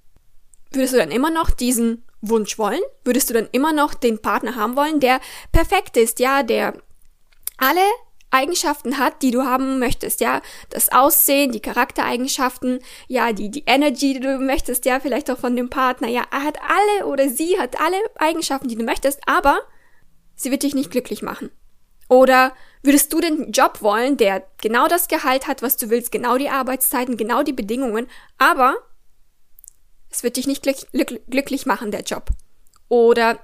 Würdest 0.70 0.94
du 0.94 1.00
dann 1.00 1.10
immer 1.10 1.32
noch 1.32 1.50
diesen 1.50 2.04
Wunsch 2.22 2.60
wollen? 2.60 2.82
Würdest 3.04 3.32
du 3.32 3.34
dann 3.34 3.50
immer 3.52 3.74
noch 3.74 3.96
den 3.96 4.22
Partner 4.22 4.54
haben 4.54 4.76
wollen, 4.76 5.00
der 5.00 5.22
perfekt 5.52 5.98
ist, 5.98 6.20
ja, 6.20 6.44
der 6.44 6.76
alle 7.58 7.82
Eigenschaften 8.32 8.98
hat, 8.98 9.22
die 9.22 9.32
du 9.32 9.44
haben 9.44 9.80
möchtest, 9.80 10.22
ja, 10.22 10.42
das 10.70 10.92
Aussehen, 10.92 11.52
die 11.52 11.62
Charaktereigenschaften, 11.62 12.80
ja, 13.08 13.34
die 13.34 13.50
die 13.50 13.64
Energy, 13.66 14.14
die 14.14 14.20
du 14.20 14.40
möchtest, 14.40 14.86
ja, 14.86 15.00
vielleicht 15.00 15.30
auch 15.32 15.38
von 15.38 15.56
dem 15.56 15.70
Partner, 15.70 16.08
ja, 16.08 16.24
er 16.32 16.44
hat 16.44 16.58
alle 16.62 17.08
oder 17.08 17.30
sie 17.30 17.60
hat 17.60 17.80
alle 17.80 17.98
Eigenschaften, 18.16 18.68
die 18.68 18.76
du 18.76 18.84
möchtest, 18.84 19.20
aber 19.28 19.60
sie 20.36 20.52
wird 20.52 20.64
dich 20.64 20.76
nicht 20.76 20.92
glücklich 20.92 21.22
machen. 21.22 21.52
Oder 22.08 22.54
würdest 22.82 23.14
du 23.14 23.20
den 23.20 23.52
Job 23.52 23.82
wollen, 23.82 24.18
der 24.18 24.44
genau 24.62 24.88
das 24.88 25.08
Gehalt 25.08 25.48
hat, 25.48 25.62
was 25.62 25.78
du 25.78 25.90
willst, 25.90 26.12
genau 26.12 26.38
die 26.38 26.50
Arbeitszeiten, 26.50 27.18
genau 27.18 27.44
die 27.44 27.54
Bedingungen, 27.54 28.08
aber 28.38 28.76
es 30.10 30.24
wird 30.24 30.38
dich 30.38 30.48
nicht 30.48 30.64
glück 30.64 30.88
glücklich 31.30 31.66
machen, 31.66 31.92
der 31.92 32.02
Job. 32.02 32.30
Oder 32.88 33.40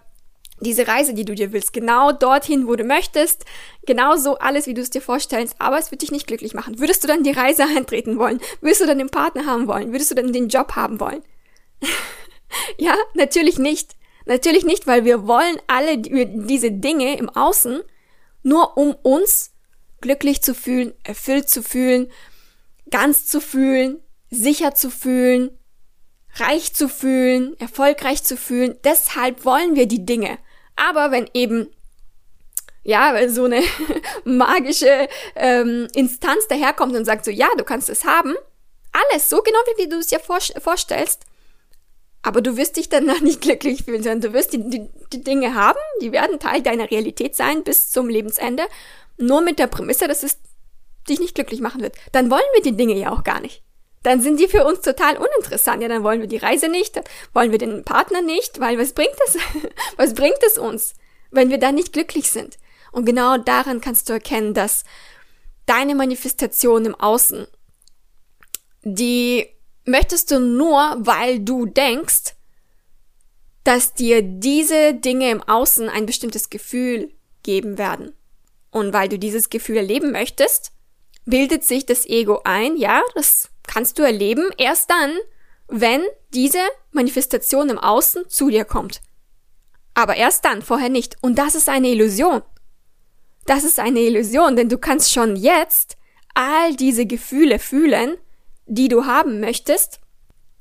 diese 0.61 0.87
Reise, 0.87 1.13
die 1.13 1.25
du 1.25 1.35
dir 1.35 1.51
willst, 1.51 1.73
genau 1.73 2.11
dorthin, 2.11 2.67
wo 2.67 2.75
du 2.75 2.83
möchtest, 2.83 3.45
genau 3.85 4.15
so 4.15 4.37
alles, 4.37 4.67
wie 4.67 4.73
du 4.73 4.81
es 4.81 4.89
dir 4.89 5.01
vorstellst, 5.01 5.55
aber 5.59 5.77
es 5.77 5.91
wird 5.91 6.01
dich 6.01 6.11
nicht 6.11 6.27
glücklich 6.27 6.53
machen. 6.53 6.79
Würdest 6.79 7.03
du 7.03 7.07
dann 7.07 7.23
die 7.23 7.31
Reise 7.31 7.63
antreten 7.77 8.17
wollen? 8.17 8.39
Würdest 8.61 8.81
du 8.81 8.85
dann 8.85 8.97
den 8.97 9.09
Partner 9.09 9.45
haben 9.45 9.67
wollen? 9.67 9.91
Würdest 9.91 10.11
du 10.11 10.15
dann 10.15 10.31
den 10.31 10.49
Job 10.49 10.75
haben 10.75 10.99
wollen? 10.99 11.21
ja, 12.77 12.95
natürlich 13.13 13.59
nicht. 13.59 13.95
Natürlich 14.25 14.65
nicht, 14.65 14.87
weil 14.87 15.05
wir 15.05 15.27
wollen 15.27 15.57
alle 15.67 15.99
diese 15.99 16.71
Dinge 16.71 17.17
im 17.17 17.29
Außen 17.29 17.81
nur 18.41 18.77
um 18.77 18.95
uns 19.03 19.53
glücklich 20.01 20.41
zu 20.41 20.55
fühlen, 20.55 20.93
erfüllt 21.03 21.49
zu 21.49 21.61
fühlen, 21.61 22.11
ganz 22.89 23.27
zu 23.27 23.41
fühlen, 23.41 23.99
sicher 24.29 24.73
zu 24.73 24.89
fühlen, 24.89 25.57
reich 26.35 26.73
zu 26.73 26.89
fühlen, 26.89 27.59
erfolgreich 27.59 28.23
zu 28.23 28.37
fühlen. 28.37 28.77
Deshalb 28.83 29.45
wollen 29.45 29.75
wir 29.75 29.87
die 29.87 30.05
Dinge. 30.05 30.37
Aber 30.75 31.11
wenn 31.11 31.29
eben 31.33 31.69
ja, 32.85 33.27
so 33.29 33.45
eine 33.45 33.63
magische 34.25 35.09
ähm, 35.35 35.87
Instanz 35.93 36.47
daherkommt 36.47 36.95
und 36.95 37.03
sagt 37.03 37.25
so, 37.25 37.31
ja, 37.31 37.47
du 37.57 37.63
kannst 37.63 37.89
es 37.89 38.05
haben, 38.05 38.35
alles 38.91 39.29
so 39.29 39.41
genau 39.41 39.57
wie 39.77 39.89
du 39.89 39.97
es 39.97 40.07
dir 40.07 40.19
vor 40.19 40.39
vorstellst, 40.59 41.25
aber 42.21 42.41
du 42.41 42.57
wirst 42.57 42.77
dich 42.77 42.87
danach 42.87 43.21
nicht 43.21 43.41
glücklich 43.41 43.83
fühlen, 43.83 44.03
sondern 44.03 44.21
du 44.21 44.33
wirst 44.33 44.53
die, 44.53 44.69
die, 44.69 44.87
die 45.11 45.23
Dinge 45.23 45.55
haben, 45.55 45.79
die 46.01 46.11
werden 46.11 46.39
Teil 46.39 46.61
deiner 46.61 46.89
Realität 46.89 47.35
sein 47.35 47.63
bis 47.63 47.89
zum 47.89 48.07
Lebensende, 48.07 48.63
nur 49.17 49.41
mit 49.41 49.57
der 49.57 49.67
Prämisse, 49.67 50.07
dass 50.07 50.21
es 50.21 50.37
dich 51.09 51.19
nicht 51.19 51.33
glücklich 51.33 51.61
machen 51.61 51.81
wird. 51.81 51.95
Dann 52.11 52.29
wollen 52.29 52.41
wir 52.53 52.61
die 52.61 52.77
Dinge 52.77 52.95
ja 52.95 53.11
auch 53.11 53.23
gar 53.23 53.39
nicht 53.39 53.64
dann 54.05 54.21
sind 54.21 54.39
die 54.39 54.47
für 54.47 54.65
uns 54.65 54.81
total 54.81 55.17
uninteressant. 55.17 55.81
Ja, 55.81 55.87
dann 55.87 56.03
wollen 56.03 56.21
wir 56.21 56.27
die 56.27 56.37
Reise 56.37 56.69
nicht, 56.69 56.95
dann 56.95 57.03
wollen 57.33 57.51
wir 57.51 57.57
den 57.57 57.83
Partner 57.83 58.21
nicht, 58.21 58.59
weil 58.59 58.77
was 58.77 58.93
bringt 58.93 59.15
es? 59.27 59.37
was 59.97 60.13
bringt 60.13 60.41
es 60.45 60.57
uns, 60.57 60.93
wenn 61.31 61.49
wir 61.49 61.57
dann 61.57 61.75
nicht 61.75 61.91
glücklich 61.91 62.29
sind? 62.29 62.57
Und 62.91 63.05
genau 63.05 63.37
daran 63.37 63.81
kannst 63.81 64.07
du 64.07 64.13
erkennen, 64.13 64.53
dass 64.53 64.83
deine 65.65 65.95
Manifestation 65.95 66.85
im 66.85 66.95
Außen, 66.95 67.47
die 68.83 69.47
möchtest 69.85 70.29
du 70.29 70.39
nur, 70.39 70.97
weil 70.99 71.39
du 71.39 71.65
denkst, 71.65 72.35
dass 73.63 73.95
dir 73.95 74.21
diese 74.21 74.93
Dinge 74.93 75.31
im 75.31 75.41
Außen 75.41 75.89
ein 75.89 76.05
bestimmtes 76.05 76.51
Gefühl 76.51 77.11
geben 77.41 77.79
werden. 77.79 78.13
Und 78.69 78.93
weil 78.93 79.09
du 79.09 79.17
dieses 79.17 79.49
Gefühl 79.49 79.77
erleben 79.77 80.11
möchtest, 80.11 80.71
bildet 81.25 81.63
sich 81.63 81.87
das 81.87 82.05
Ego 82.05 82.41
ein, 82.43 82.77
ja, 82.77 83.01
das 83.15 83.49
kannst 83.67 83.99
du 83.99 84.03
erleben 84.03 84.49
erst 84.57 84.89
dann, 84.89 85.11
wenn 85.67 86.01
diese 86.33 86.59
Manifestation 86.91 87.69
im 87.69 87.79
Außen 87.79 88.29
zu 88.29 88.49
dir 88.49 88.65
kommt. 88.65 89.01
Aber 89.93 90.15
erst 90.15 90.45
dann, 90.45 90.61
vorher 90.61 90.89
nicht. 90.89 91.15
Und 91.21 91.37
das 91.37 91.55
ist 91.55 91.69
eine 91.69 91.87
Illusion. 91.87 92.41
Das 93.45 93.63
ist 93.63 93.79
eine 93.79 94.01
Illusion, 94.01 94.55
denn 94.55 94.69
du 94.69 94.77
kannst 94.77 95.13
schon 95.13 95.35
jetzt 95.35 95.97
all 96.33 96.75
diese 96.75 97.05
Gefühle 97.05 97.59
fühlen, 97.59 98.17
die 98.65 98.87
du 98.87 99.05
haben 99.05 99.39
möchtest, 99.39 99.99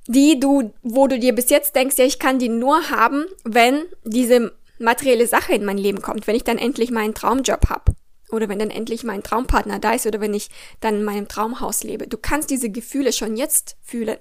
die 0.06 0.38
du, 0.38 0.72
wo 0.82 1.06
du 1.06 1.18
dir 1.18 1.34
bis 1.34 1.50
jetzt 1.50 1.74
denkst, 1.74 1.96
ja, 1.98 2.04
ich 2.04 2.18
kann 2.18 2.38
die 2.38 2.50
nur 2.50 2.90
haben, 2.90 3.24
wenn 3.44 3.82
diese 4.04 4.54
materielle 4.78 5.26
Sache 5.26 5.54
in 5.54 5.64
mein 5.64 5.78
Leben 5.78 6.02
kommt, 6.02 6.26
wenn 6.26 6.36
ich 6.36 6.44
dann 6.44 6.58
endlich 6.58 6.90
meinen 6.90 7.14
Traumjob 7.14 7.68
habe. 7.70 7.94
Oder 8.34 8.48
wenn 8.48 8.58
dann 8.58 8.70
endlich 8.70 9.04
mein 9.04 9.22
Traumpartner 9.22 9.78
da 9.78 9.92
ist 9.92 10.06
oder 10.06 10.20
wenn 10.20 10.34
ich 10.34 10.50
dann 10.80 10.96
in 10.96 11.04
meinem 11.04 11.28
Traumhaus 11.28 11.84
lebe. 11.84 12.06
Du 12.06 12.18
kannst 12.18 12.50
diese 12.50 12.70
Gefühle 12.70 13.12
schon 13.12 13.36
jetzt 13.36 13.76
fühlen. 13.82 14.18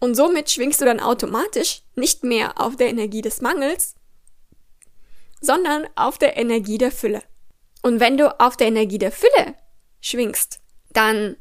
Und 0.00 0.14
somit 0.14 0.50
schwingst 0.50 0.80
du 0.80 0.84
dann 0.84 1.00
automatisch 1.00 1.82
nicht 1.94 2.24
mehr 2.24 2.60
auf 2.60 2.76
der 2.76 2.88
Energie 2.88 3.22
des 3.22 3.40
Mangels, 3.40 3.94
sondern 5.40 5.86
auf 5.94 6.18
der 6.18 6.36
Energie 6.36 6.78
der 6.78 6.90
Fülle. 6.90 7.22
Und 7.82 8.00
wenn 8.00 8.16
du 8.16 8.38
auf 8.40 8.56
der 8.56 8.68
Energie 8.68 8.98
der 8.98 9.12
Fülle 9.12 9.54
schwingst, 10.00 10.60
dann 10.92 11.36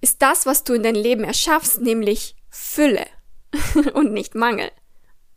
ist 0.00 0.22
das, 0.22 0.46
was 0.46 0.64
du 0.64 0.74
in 0.74 0.82
dein 0.82 0.94
Leben 0.94 1.24
erschaffst, 1.24 1.80
nämlich 1.80 2.36
Fülle 2.48 3.06
und 3.94 4.12
nicht 4.12 4.34
Mangel. 4.34 4.70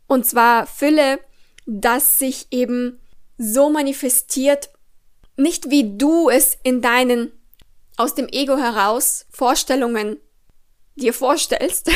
Und 0.06 0.26
zwar 0.26 0.66
Fülle, 0.66 1.20
das 1.66 2.18
sich 2.18 2.48
eben 2.50 3.00
so 3.38 3.70
manifestiert, 3.70 4.70
nicht 5.36 5.70
wie 5.70 5.96
du 5.96 6.28
es 6.28 6.56
in 6.62 6.80
deinen 6.80 7.32
aus 7.96 8.14
dem 8.14 8.28
Ego 8.28 8.56
heraus 8.56 9.26
Vorstellungen 9.30 10.18
dir 10.96 11.12
vorstellst, 11.12 11.90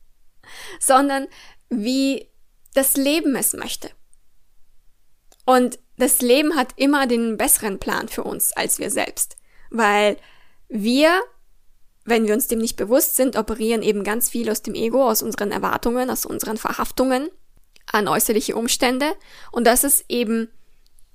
sondern 0.80 1.28
wie 1.68 2.28
das 2.74 2.96
Leben 2.96 3.34
es 3.36 3.52
möchte. 3.52 3.90
Und 5.44 5.78
das 5.96 6.20
Leben 6.20 6.54
hat 6.56 6.74
immer 6.76 7.06
den 7.06 7.36
besseren 7.36 7.78
Plan 7.78 8.08
für 8.08 8.22
uns 8.22 8.52
als 8.52 8.78
wir 8.78 8.90
selbst, 8.90 9.36
weil 9.70 10.16
wir, 10.68 11.20
wenn 12.04 12.26
wir 12.26 12.34
uns 12.34 12.46
dem 12.46 12.58
nicht 12.58 12.76
bewusst 12.76 13.16
sind, 13.16 13.36
operieren 13.36 13.82
eben 13.82 14.04
ganz 14.04 14.30
viel 14.30 14.50
aus 14.50 14.62
dem 14.62 14.74
Ego, 14.74 15.08
aus 15.08 15.22
unseren 15.22 15.50
Erwartungen, 15.50 16.10
aus 16.10 16.26
unseren 16.26 16.56
Verhaftungen 16.56 17.30
an 17.86 18.06
äußerliche 18.06 18.54
Umstände 18.54 19.06
und 19.50 19.66
das 19.66 19.82
ist 19.82 20.04
eben 20.08 20.50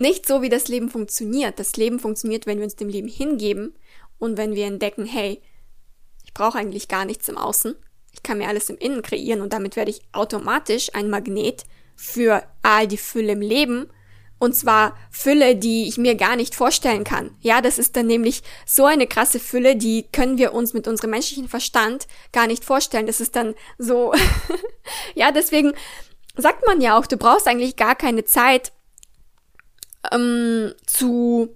nicht 0.04 0.28
so, 0.28 0.42
wie 0.42 0.50
das 0.50 0.68
Leben 0.68 0.90
funktioniert. 0.90 1.58
Das 1.58 1.76
Leben 1.78 1.98
funktioniert, 1.98 2.46
wenn 2.46 2.58
wir 2.58 2.66
uns 2.66 2.76
dem 2.76 2.90
Leben 2.90 3.08
hingeben 3.08 3.74
und 4.20 4.38
wenn 4.38 4.54
wir 4.54 4.66
entdecken, 4.66 5.06
hey, 5.06 5.42
ich 6.24 6.34
brauche 6.34 6.60
eigentlich 6.60 6.88
gar 6.88 7.06
nichts 7.06 7.30
im 7.30 7.38
Außen. 7.38 7.76
Ich 8.12 8.22
kann 8.22 8.38
mir 8.38 8.48
alles 8.48 8.70
im 8.70 8.78
Innen 8.78 9.02
kreieren 9.02 9.42
und 9.42 9.54
damit 9.54 9.76
werde 9.76 9.92
ich 9.92 10.02
automatisch 10.12 10.94
ein 10.94 11.10
Magnet 11.10 11.64
für 11.96 12.44
all 12.62 12.88
die 12.88 12.98
Fülle 12.98 13.32
im 13.32 13.42
Leben. 13.42 13.90
Und 14.40 14.56
zwar 14.56 14.98
Fülle, 15.10 15.56
die 15.56 15.88
ich 15.88 15.98
mir 15.98 16.16
gar 16.16 16.36
nicht 16.36 16.54
vorstellen 16.54 17.06
kann. 17.06 17.34
Ja, 17.40 17.62
das 17.62 17.80
ist 17.80 17.96
dann 17.96 18.08
nämlich 18.08 18.44
so 18.66 18.84
eine 18.86 19.08
krasse 19.08 19.40
Fülle, 19.40 19.78
die 19.78 20.06
können 20.12 20.38
wir 20.38 20.54
uns 20.54 20.74
mit 20.74 20.86
unserem 20.86 21.12
menschlichen 21.12 21.48
Verstand 21.48 22.08
gar 22.34 22.48
nicht 22.48 22.66
vorstellen. 22.66 23.08
Das 23.08 23.22
ist 23.22 23.38
dann 23.38 23.56
so, 23.78 24.14
ja, 25.16 25.32
deswegen 25.32 25.72
sagt 26.36 26.66
man 26.66 26.82
ja 26.82 26.98
auch, 26.98 27.06
du 27.06 27.16
brauchst 27.16 27.48
eigentlich 27.48 27.78
gar 27.78 27.96
keine 27.96 28.26
Zeit, 28.26 28.74
ähm, 30.12 30.74
zu, 30.86 31.56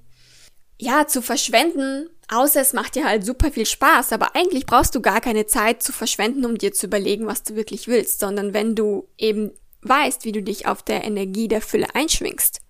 ja, 0.78 1.08
zu 1.08 1.22
verschwenden, 1.22 2.10
außer 2.30 2.62
es 2.62 2.74
macht 2.74 2.96
dir 2.96 3.06
halt 3.06 3.26
super 3.26 3.52
viel 3.52 3.66
Spaß, 3.66 4.12
aber 4.14 4.36
eigentlich 4.36 4.66
brauchst 4.66 4.96
du 4.96 5.02
gar 5.02 5.22
keine 5.22 5.48
Zeit 5.48 5.82
zu 5.82 5.92
verschwenden, 5.92 6.46
um 6.46 6.58
dir 6.58 6.74
zu 6.74 6.88
überlegen, 6.88 7.28
was 7.28 7.44
du 7.44 7.56
wirklich 7.56 7.88
willst, 7.88 8.20
sondern 8.20 8.54
wenn 8.54 8.76
du 8.76 9.08
eben 9.18 9.52
weißt, 9.82 10.26
wie 10.26 10.32
du 10.32 10.42
dich 10.42 10.68
auf 10.68 10.84
der 10.84 11.04
Energie 11.04 11.48
der 11.48 11.62
Fülle 11.62 11.88
einschwingst, 11.94 12.62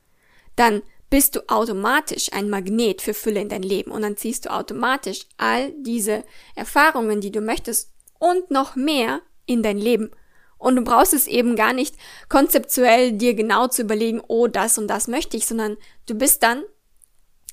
dann 0.56 0.82
bist 1.10 1.36
du 1.36 1.50
automatisch 1.50 2.34
ein 2.34 2.50
Magnet 2.50 3.02
für 3.02 3.14
Fülle 3.14 3.42
in 3.42 3.50
dein 3.50 3.64
Leben. 3.64 3.92
Und 3.92 4.02
dann 4.02 4.18
ziehst 4.18 4.46
du 4.46 4.54
automatisch 4.54 5.26
all 5.38 5.72
diese 5.80 6.24
Erfahrungen, 6.56 7.22
die 7.22 7.32
du 7.32 7.42
möchtest 7.42 7.92
und 8.20 8.52
noch 8.52 8.76
mehr 8.76 9.22
in 9.46 9.64
dein 9.64 9.78
Leben 9.78 10.12
und 10.58 10.76
du 10.76 10.84
brauchst 10.84 11.14
es 11.14 11.28
eben 11.28 11.56
gar 11.56 11.74
nicht 11.74 11.96
konzeptuell 12.30 13.14
dir 13.14 13.34
genau 13.34 13.68
zu 13.68 13.84
überlegen, 13.84 14.22
oh, 14.28 14.48
das 14.48 14.78
und 14.78 14.88
das 14.88 15.08
möchte 15.08 15.38
ich, 15.38 15.46
sondern 15.46 15.78
du 16.06 16.16
bist 16.16 16.44
dann 16.44 16.64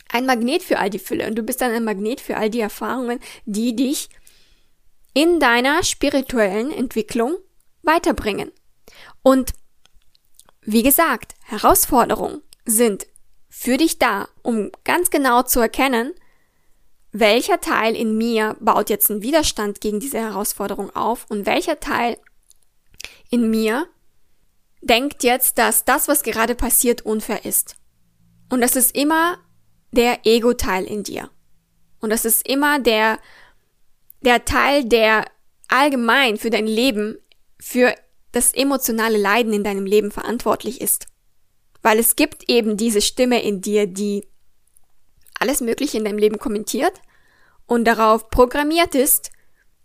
ein 0.09 0.27
Magnet 0.27 0.63
für 0.63 0.79
all 0.79 0.91
die 0.91 0.99
Fülle 0.99 1.27
und 1.27 1.37
du 1.37 1.43
bist 1.43 1.61
dann 1.61 1.73
ein 1.73 1.85
Magnet 1.85 2.21
für 2.21 2.37
all 2.37 2.51
die 2.51 2.61
Erfahrungen, 2.61 3.21
die 3.47 3.75
dich 3.75 4.09
in 5.13 5.41
deiner 5.41 5.83
spirituellen 5.83 6.71
Entwicklung 6.71 7.37
weiterbringen. 7.83 8.51
Und 9.23 9.53
wie 10.63 10.83
gesagt, 10.83 11.35
Herausforderungen 11.45 12.43
sind 12.65 13.07
für 13.49 13.77
dich 13.77 13.99
da, 13.99 14.29
um 14.43 14.71
ganz 14.85 15.11
genau 15.11 15.43
zu 15.43 15.61
erkennen, 15.61 16.13
welcher 17.13 17.61
Teil 17.61 17.95
in 17.95 18.19
mir 18.19 18.57
baut 18.59 18.91
jetzt 18.91 19.11
einen 19.11 19.23
Widerstand 19.23 19.81
gegen 19.81 20.01
diese 20.01 20.19
Herausforderung 20.19 20.95
auf 20.97 21.27
und 21.29 21.47
welcher 21.47 21.79
Teil 21.79 22.19
in 23.31 23.51
mir 23.51 23.89
denkt 24.85 25.25
jetzt, 25.25 25.59
dass 25.59 25.85
das, 25.85 26.09
was 26.09 26.23
gerade 26.23 26.55
passiert, 26.55 27.03
unfair 27.03 27.45
ist. 27.45 27.77
Und 28.51 28.61
das 28.61 28.77
ist 28.77 28.95
immer 28.95 29.39
der 29.93 30.27
Ego-Teil 30.27 30.85
in 30.85 31.03
dir. 31.03 31.31
Und 32.01 32.11
das 32.11 32.25
ist 32.25 32.47
immer 32.47 32.79
der, 32.79 33.19
der 34.21 34.45
Teil, 34.45 34.85
der 34.85 35.25
allgemein 35.69 36.37
für 36.37 36.51
dein 36.51 36.67
Leben, 36.67 37.17
für 37.59 37.95
das 38.33 38.53
emotionale 38.53 39.17
Leiden 39.17 39.53
in 39.53 39.65
deinem 39.65 39.87
Leben 39.87 40.11
verantwortlich 40.11 40.81
ist. 40.81 41.07
Weil 41.83 41.99
es 41.99 42.17
gibt 42.17 42.49
eben 42.49 42.77
diese 42.77 43.01
Stimme 43.01 43.43
in 43.43 43.61
dir, 43.61 43.87
die 43.87 44.27
alles 45.39 45.61
Mögliche 45.61 45.99
in 45.99 46.05
deinem 46.05 46.19
Leben 46.19 46.39
kommentiert 46.39 47.01
und 47.67 47.85
darauf 47.85 48.29
programmiert 48.29 48.95
ist, 48.95 49.31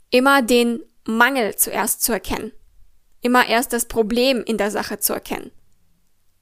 immer 0.10 0.42
den 0.42 0.82
Mangel 1.06 1.56
zuerst 1.56 2.02
zu 2.02 2.12
erkennen 2.12 2.52
immer 3.22 3.48
erst 3.48 3.74
das 3.74 3.86
Problem 3.86 4.44
in 4.44 4.58
der 4.58 4.72
Sache 4.72 5.00
zu 5.00 5.14
erkennen. 5.14 5.52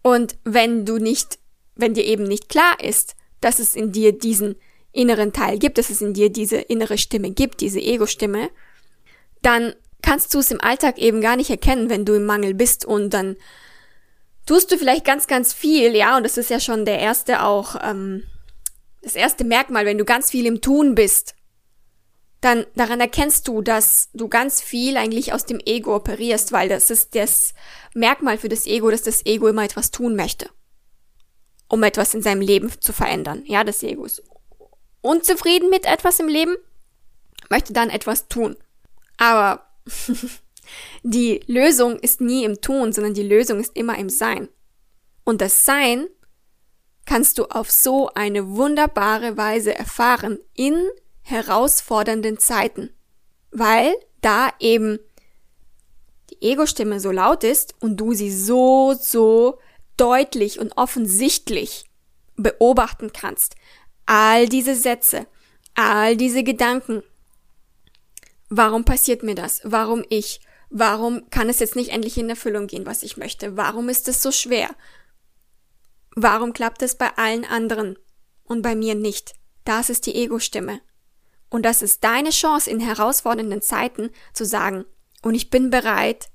Und 0.03 0.37
wenn 0.43 0.85
du 0.85 0.97
nicht, 0.97 1.39
wenn 1.75 1.93
dir 1.93 2.05
eben 2.05 2.23
nicht 2.23 2.49
klar 2.49 2.77
ist, 2.81 3.15
dass 3.41 3.59
es 3.59 3.75
in 3.75 3.91
dir 3.91 4.17
diesen 4.17 4.55
inneren 4.91 5.33
Teil 5.33 5.59
gibt, 5.59 5.77
dass 5.77 5.89
es 5.89 6.01
in 6.01 6.13
dir 6.13 6.31
diese 6.31 6.57
innere 6.57 6.97
Stimme 6.97 7.31
gibt, 7.31 7.61
diese 7.61 7.79
Ego-Stimme, 7.79 8.49
dann 9.41 9.75
kannst 10.01 10.33
du 10.33 10.39
es 10.39 10.51
im 10.51 10.61
Alltag 10.61 10.97
eben 10.97 11.21
gar 11.21 11.35
nicht 11.35 11.49
erkennen, 11.49 11.89
wenn 11.89 12.05
du 12.05 12.13
im 12.13 12.25
Mangel 12.25 12.53
bist 12.53 12.85
und 12.85 13.13
dann 13.13 13.35
tust 14.45 14.71
du 14.71 14.77
vielleicht 14.77 15.05
ganz, 15.05 15.27
ganz 15.27 15.53
viel, 15.53 15.95
ja, 15.95 16.17
und 16.17 16.23
das 16.23 16.37
ist 16.37 16.49
ja 16.49 16.59
schon 16.59 16.85
der 16.85 16.99
erste 16.99 17.43
auch, 17.43 17.75
ähm, 17.83 18.23
das 19.01 19.15
erste 19.15 19.43
Merkmal, 19.43 19.85
wenn 19.85 19.97
du 19.97 20.05
ganz 20.05 20.31
viel 20.31 20.45
im 20.45 20.61
Tun 20.61 20.95
bist, 20.95 21.35
dann 22.41 22.65
daran 22.75 22.99
erkennst 22.99 23.47
du, 23.47 23.61
dass 23.61 24.09
du 24.13 24.27
ganz 24.27 24.61
viel 24.61 24.97
eigentlich 24.97 25.33
aus 25.33 25.45
dem 25.45 25.59
Ego 25.65 25.95
operierst, 25.95 26.51
weil 26.51 26.69
das 26.69 26.91
ist 26.91 27.15
das 27.15 27.53
Merkmal 27.95 28.37
für 28.37 28.49
das 28.49 28.67
Ego, 28.67 28.91
dass 28.91 29.01
das 29.01 29.25
Ego 29.25 29.47
immer 29.47 29.63
etwas 29.63 29.89
tun 29.89 30.15
möchte, 30.15 30.49
um 31.67 31.81
etwas 31.83 32.13
in 32.13 32.21
seinem 32.21 32.41
Leben 32.41 32.71
zu 32.79 32.93
verändern. 32.93 33.43
Ja, 33.45 33.63
das 33.63 33.81
Ego 33.81 34.05
ist 34.05 34.23
unzufrieden 35.01 35.69
mit 35.69 35.85
etwas 35.85 36.19
im 36.19 36.27
Leben, 36.27 36.55
möchte 37.49 37.73
dann 37.73 37.89
etwas 37.89 38.27
tun. 38.27 38.55
Aber 39.17 39.65
die 41.03 41.41
Lösung 41.47 41.97
ist 41.97 42.21
nie 42.21 42.43
im 42.43 42.61
Tun, 42.61 42.93
sondern 42.93 43.15
die 43.15 43.23
Lösung 43.23 43.59
ist 43.59 43.75
immer 43.75 43.97
im 43.97 44.09
Sein. 44.09 44.47
Und 45.23 45.41
das 45.41 45.65
Sein 45.65 46.07
kannst 47.05 47.39
du 47.39 47.45
auf 47.45 47.71
so 47.71 48.09
eine 48.13 48.49
wunderbare 48.49 49.37
Weise 49.37 49.73
erfahren 49.73 50.39
in 50.53 50.87
herausfordernden 51.27 52.39
Zeiten, 52.39 52.89
weil 53.51 53.93
da 54.21 54.49
eben 54.59 54.99
die 56.29 56.41
Ego-Stimme 56.41 56.99
so 56.99 57.11
laut 57.11 57.43
ist 57.43 57.75
und 57.81 57.97
du 57.97 58.13
sie 58.13 58.31
so, 58.31 58.95
so 58.99 59.59
deutlich 59.97 60.59
und 60.59 60.77
offensichtlich 60.77 61.89
beobachten 62.37 63.11
kannst. 63.11 63.55
All 64.05 64.47
diese 64.47 64.75
Sätze, 64.75 65.27
all 65.75 66.15
diese 66.15 66.43
Gedanken. 66.43 67.03
Warum 68.49 68.85
passiert 68.85 69.23
mir 69.23 69.35
das? 69.35 69.59
Warum 69.65 70.05
ich? 70.09 70.39
Warum 70.69 71.29
kann 71.29 71.49
es 71.49 71.59
jetzt 71.59 71.75
nicht 71.75 71.91
endlich 71.91 72.17
in 72.17 72.29
Erfüllung 72.29 72.67
gehen, 72.67 72.85
was 72.85 73.03
ich 73.03 73.17
möchte? 73.17 73.57
Warum 73.57 73.89
ist 73.89 74.07
es 74.07 74.21
so 74.21 74.31
schwer? 74.31 74.69
Warum 76.15 76.53
klappt 76.53 76.81
es 76.81 76.95
bei 76.95 77.09
allen 77.17 77.43
anderen 77.43 77.97
und 78.43 78.61
bei 78.61 78.75
mir 78.75 78.95
nicht? 78.95 79.33
Das 79.65 79.89
ist 79.89 80.05
die 80.05 80.15
Ego-Stimme. 80.15 80.79
Und 81.49 81.63
das 81.63 81.81
ist 81.81 82.03
deine 82.03 82.31
Chance 82.31 82.69
in 82.69 82.79
herausfordernden 82.79 83.61
Zeiten 83.61 84.09
zu 84.33 84.45
sagen, 84.45 84.85
und 85.21 85.33
ich 85.33 85.49
bin 85.49 85.69
bereit, 85.69 86.29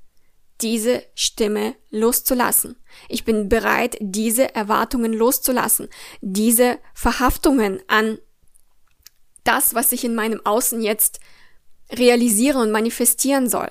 diese 0.60 1.02
Stimme 1.14 1.74
loszulassen. 1.90 2.76
Ich 3.08 3.24
bin 3.24 3.48
bereit, 3.48 3.96
diese 4.00 4.54
Erwartungen 4.54 5.12
loszulassen, 5.12 5.88
diese 6.20 6.78
Verhaftungen 6.94 7.80
an 7.88 8.18
das, 9.44 9.74
was 9.74 9.92
ich 9.92 10.04
in 10.04 10.14
meinem 10.14 10.40
Außen 10.44 10.82
jetzt 10.82 11.20
realisiere 11.90 12.58
und 12.58 12.70
manifestieren 12.70 13.48
soll. 13.48 13.70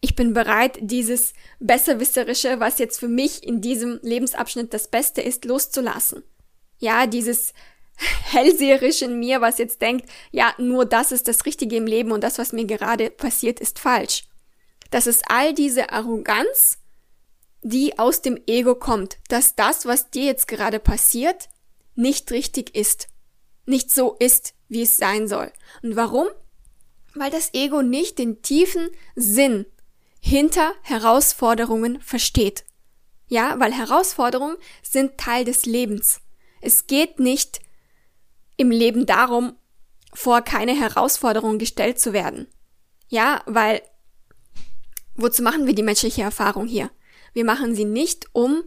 Ich 0.00 0.14
bin 0.14 0.34
bereit, 0.34 0.78
dieses 0.82 1.32
Besserwisserische, 1.60 2.60
was 2.60 2.78
jetzt 2.78 3.00
für 3.00 3.08
mich 3.08 3.42
in 3.42 3.62
diesem 3.62 3.98
Lebensabschnitt 4.02 4.74
das 4.74 4.88
Beste 4.88 5.22
ist, 5.22 5.46
loszulassen. 5.46 6.22
Ja, 6.78 7.06
dieses 7.06 7.54
hellseherisch 8.24 9.02
in 9.02 9.18
mir, 9.18 9.40
was 9.40 9.58
jetzt 9.58 9.80
denkt, 9.82 10.08
ja, 10.30 10.54
nur 10.58 10.84
das 10.84 11.12
ist 11.12 11.28
das 11.28 11.46
Richtige 11.46 11.76
im 11.76 11.86
Leben 11.86 12.12
und 12.12 12.22
das, 12.22 12.38
was 12.38 12.52
mir 12.52 12.64
gerade 12.64 13.10
passiert, 13.10 13.60
ist 13.60 13.78
falsch. 13.78 14.24
Das 14.90 15.06
ist 15.06 15.24
all 15.28 15.54
diese 15.54 15.90
Arroganz, 15.90 16.78
die 17.62 17.98
aus 17.98 18.22
dem 18.22 18.40
Ego 18.46 18.74
kommt, 18.74 19.18
dass 19.28 19.54
das, 19.56 19.86
was 19.86 20.10
dir 20.10 20.24
jetzt 20.24 20.48
gerade 20.48 20.78
passiert, 20.78 21.48
nicht 21.94 22.30
richtig 22.30 22.74
ist, 22.74 23.08
nicht 23.66 23.90
so 23.90 24.16
ist, 24.18 24.54
wie 24.68 24.82
es 24.82 24.96
sein 24.96 25.26
soll. 25.28 25.52
Und 25.82 25.96
warum? 25.96 26.28
Weil 27.14 27.30
das 27.30 27.54
Ego 27.54 27.82
nicht 27.82 28.18
den 28.18 28.42
tiefen 28.42 28.88
Sinn 29.14 29.66
hinter 30.20 30.72
Herausforderungen 30.82 32.00
versteht. 32.00 32.64
Ja, 33.28 33.58
weil 33.58 33.72
Herausforderungen 33.72 34.56
sind 34.82 35.18
Teil 35.18 35.44
des 35.44 35.64
Lebens. 35.64 36.20
Es 36.60 36.86
geht 36.86 37.18
nicht 37.18 37.60
im 38.56 38.70
Leben 38.70 39.06
darum, 39.06 39.56
vor 40.12 40.42
keine 40.42 40.78
Herausforderung 40.78 41.58
gestellt 41.58 41.98
zu 41.98 42.12
werden. 42.12 42.46
Ja, 43.08 43.42
weil 43.46 43.82
wozu 45.16 45.42
machen 45.42 45.66
wir 45.66 45.74
die 45.74 45.82
menschliche 45.82 46.22
Erfahrung 46.22 46.66
hier? 46.66 46.90
Wir 47.32 47.44
machen 47.44 47.74
sie 47.74 47.84
nicht, 47.84 48.26
um 48.32 48.62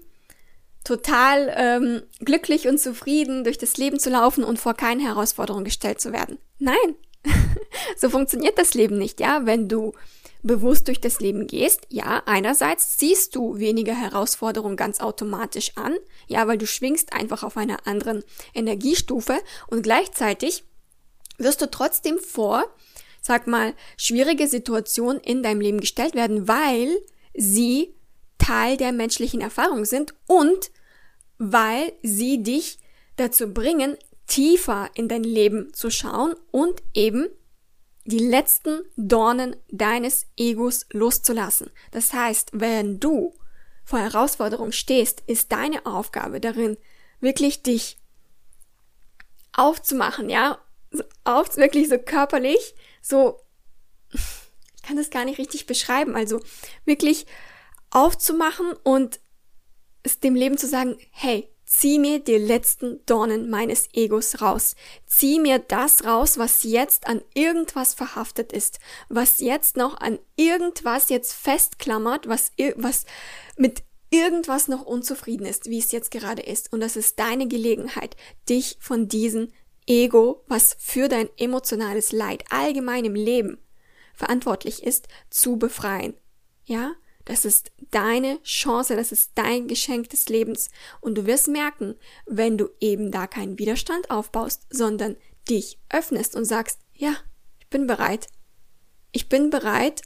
total 0.83 1.53
ähm, 1.57 2.01
glücklich 2.19 2.67
und 2.67 2.79
zufrieden 2.79 3.43
durch 3.43 3.57
das 3.57 3.77
Leben 3.77 3.99
zu 3.99 4.09
laufen 4.09 4.43
und 4.43 4.59
vor 4.59 4.73
keine 4.73 5.03
Herausforderung 5.03 5.63
gestellt 5.63 5.99
zu 5.99 6.13
werden. 6.13 6.37
Nein, 6.59 6.95
so 7.97 8.09
funktioniert 8.09 8.57
das 8.57 8.73
Leben 8.73 8.97
nicht, 8.97 9.19
ja? 9.19 9.45
Wenn 9.45 9.67
du 9.67 9.93
bewusst 10.43 10.87
durch 10.87 11.01
das 11.01 11.19
Leben 11.19 11.47
gehst, 11.47 11.87
ja, 11.89 12.23
einerseits 12.25 12.97
siehst 12.97 13.35
du 13.35 13.57
weniger 13.57 13.93
Herausforderungen 13.93 14.77
ganz 14.77 14.99
automatisch 14.99 15.71
an, 15.75 15.95
ja, 16.27 16.47
weil 16.47 16.57
du 16.57 16.67
schwingst 16.67 17.13
einfach 17.13 17.43
auf 17.43 17.57
einer 17.57 17.87
anderen 17.87 18.23
Energiestufe 18.53 19.37
und 19.67 19.83
gleichzeitig 19.83 20.63
wirst 21.37 21.61
du 21.61 21.69
trotzdem 21.69 22.19
vor, 22.19 22.65
sag 23.21 23.47
mal, 23.47 23.73
schwierige 23.97 24.47
Situationen 24.47 25.21
in 25.21 25.43
deinem 25.43 25.61
Leben 25.61 25.79
gestellt 25.79 26.15
werden, 26.15 26.47
weil 26.47 26.89
sie 27.33 27.93
Teil 28.37 28.77
der 28.77 28.91
menschlichen 28.91 29.41
Erfahrung 29.41 29.85
sind 29.85 30.13
und 30.27 30.71
weil 31.37 31.93
sie 32.01 32.41
dich 32.43 32.79
dazu 33.17 33.53
bringen, 33.53 33.97
tiefer 34.27 34.89
in 34.93 35.07
dein 35.07 35.23
Leben 35.23 35.73
zu 35.73 35.89
schauen 35.89 36.35
und 36.51 36.81
eben 36.93 37.27
die 38.07 38.19
letzten 38.19 38.83
Dornen 38.95 39.57
deines 39.69 40.27
Egos 40.37 40.85
loszulassen. 40.91 41.69
Das 41.91 42.13
heißt, 42.13 42.51
wenn 42.53 43.01
du 43.01 43.37
vor 43.83 43.99
Herausforderungen 43.99 44.71
stehst, 44.71 45.23
ist 45.27 45.51
deine 45.51 45.85
Aufgabe 45.85 46.39
darin, 46.39 46.77
wirklich 47.19 47.63
dich 47.63 47.99
aufzumachen, 49.51 50.29
ja, 50.29 50.57
auf, 51.25 51.57
wirklich 51.57 51.89
so 51.89 51.97
körperlich, 51.97 52.75
so, 53.01 53.41
ich 54.13 54.83
kann 54.83 54.95
das 54.95 55.09
gar 55.09 55.25
nicht 55.25 55.37
richtig 55.37 55.65
beschreiben, 55.65 56.15
also 56.15 56.39
wirklich 56.85 57.25
aufzumachen 57.89 58.71
und 58.83 59.19
es 60.03 60.21
dem 60.21 60.35
Leben 60.35 60.57
zu 60.57 60.67
sagen, 60.67 60.97
hey, 61.11 61.49
Zieh 61.67 61.99
mir 61.99 62.19
die 62.19 62.37
letzten 62.37 63.05
Dornen 63.05 63.49
meines 63.49 63.89
Egos 63.91 64.41
raus. 64.41 64.77
Zieh 65.05 65.37
mir 65.37 65.59
das 65.59 66.05
raus, 66.05 66.37
was 66.37 66.63
jetzt 66.63 67.07
an 67.07 67.21
irgendwas 67.33 67.93
verhaftet 67.93 68.53
ist, 68.53 68.79
was 69.09 69.39
jetzt 69.39 69.75
noch 69.75 69.99
an 69.99 70.17
irgendwas 70.37 71.09
jetzt 71.09 71.33
festklammert, 71.33 72.29
was, 72.29 72.53
was 72.77 73.05
mit 73.57 73.83
irgendwas 74.09 74.69
noch 74.69 74.83
unzufrieden 74.83 75.45
ist, 75.45 75.69
wie 75.69 75.79
es 75.79 75.91
jetzt 75.91 76.09
gerade 76.09 76.41
ist. 76.41 76.71
Und 76.71 76.79
das 76.79 76.95
ist 76.95 77.19
deine 77.19 77.49
Gelegenheit, 77.49 78.15
dich 78.47 78.77
von 78.79 79.09
diesem 79.09 79.49
Ego, 79.85 80.45
was 80.47 80.77
für 80.79 81.09
dein 81.09 81.27
emotionales 81.37 82.13
Leid 82.13 82.45
allgemein 82.49 83.03
im 83.03 83.15
Leben 83.15 83.57
verantwortlich 84.13 84.83
ist, 84.83 85.09
zu 85.29 85.57
befreien. 85.57 86.13
Ja? 86.63 86.93
Das 87.27 87.43
ist 87.43 87.73
deine 87.91 88.41
Chance, 88.43 88.95
das 88.95 89.11
ist 89.11 89.31
dein 89.35 89.67
Geschenk 89.67 90.09
des 90.11 90.29
Lebens. 90.29 90.69
Und 91.01 91.15
du 91.15 91.25
wirst 91.25 91.49
merken, 91.49 91.95
wenn 92.25 92.57
du 92.57 92.69
eben 92.79 93.11
da 93.11 93.27
keinen 93.27 93.59
Widerstand 93.59 94.09
aufbaust, 94.09 94.65
sondern 94.69 95.17
dich 95.49 95.77
öffnest 95.89 96.37
und 96.37 96.45
sagst, 96.45 96.79
ja, 96.93 97.17
ich 97.59 97.67
bin 97.67 97.85
bereit. 97.85 98.27
Ich 99.11 99.27
bin 99.27 99.49
bereit, 99.49 100.03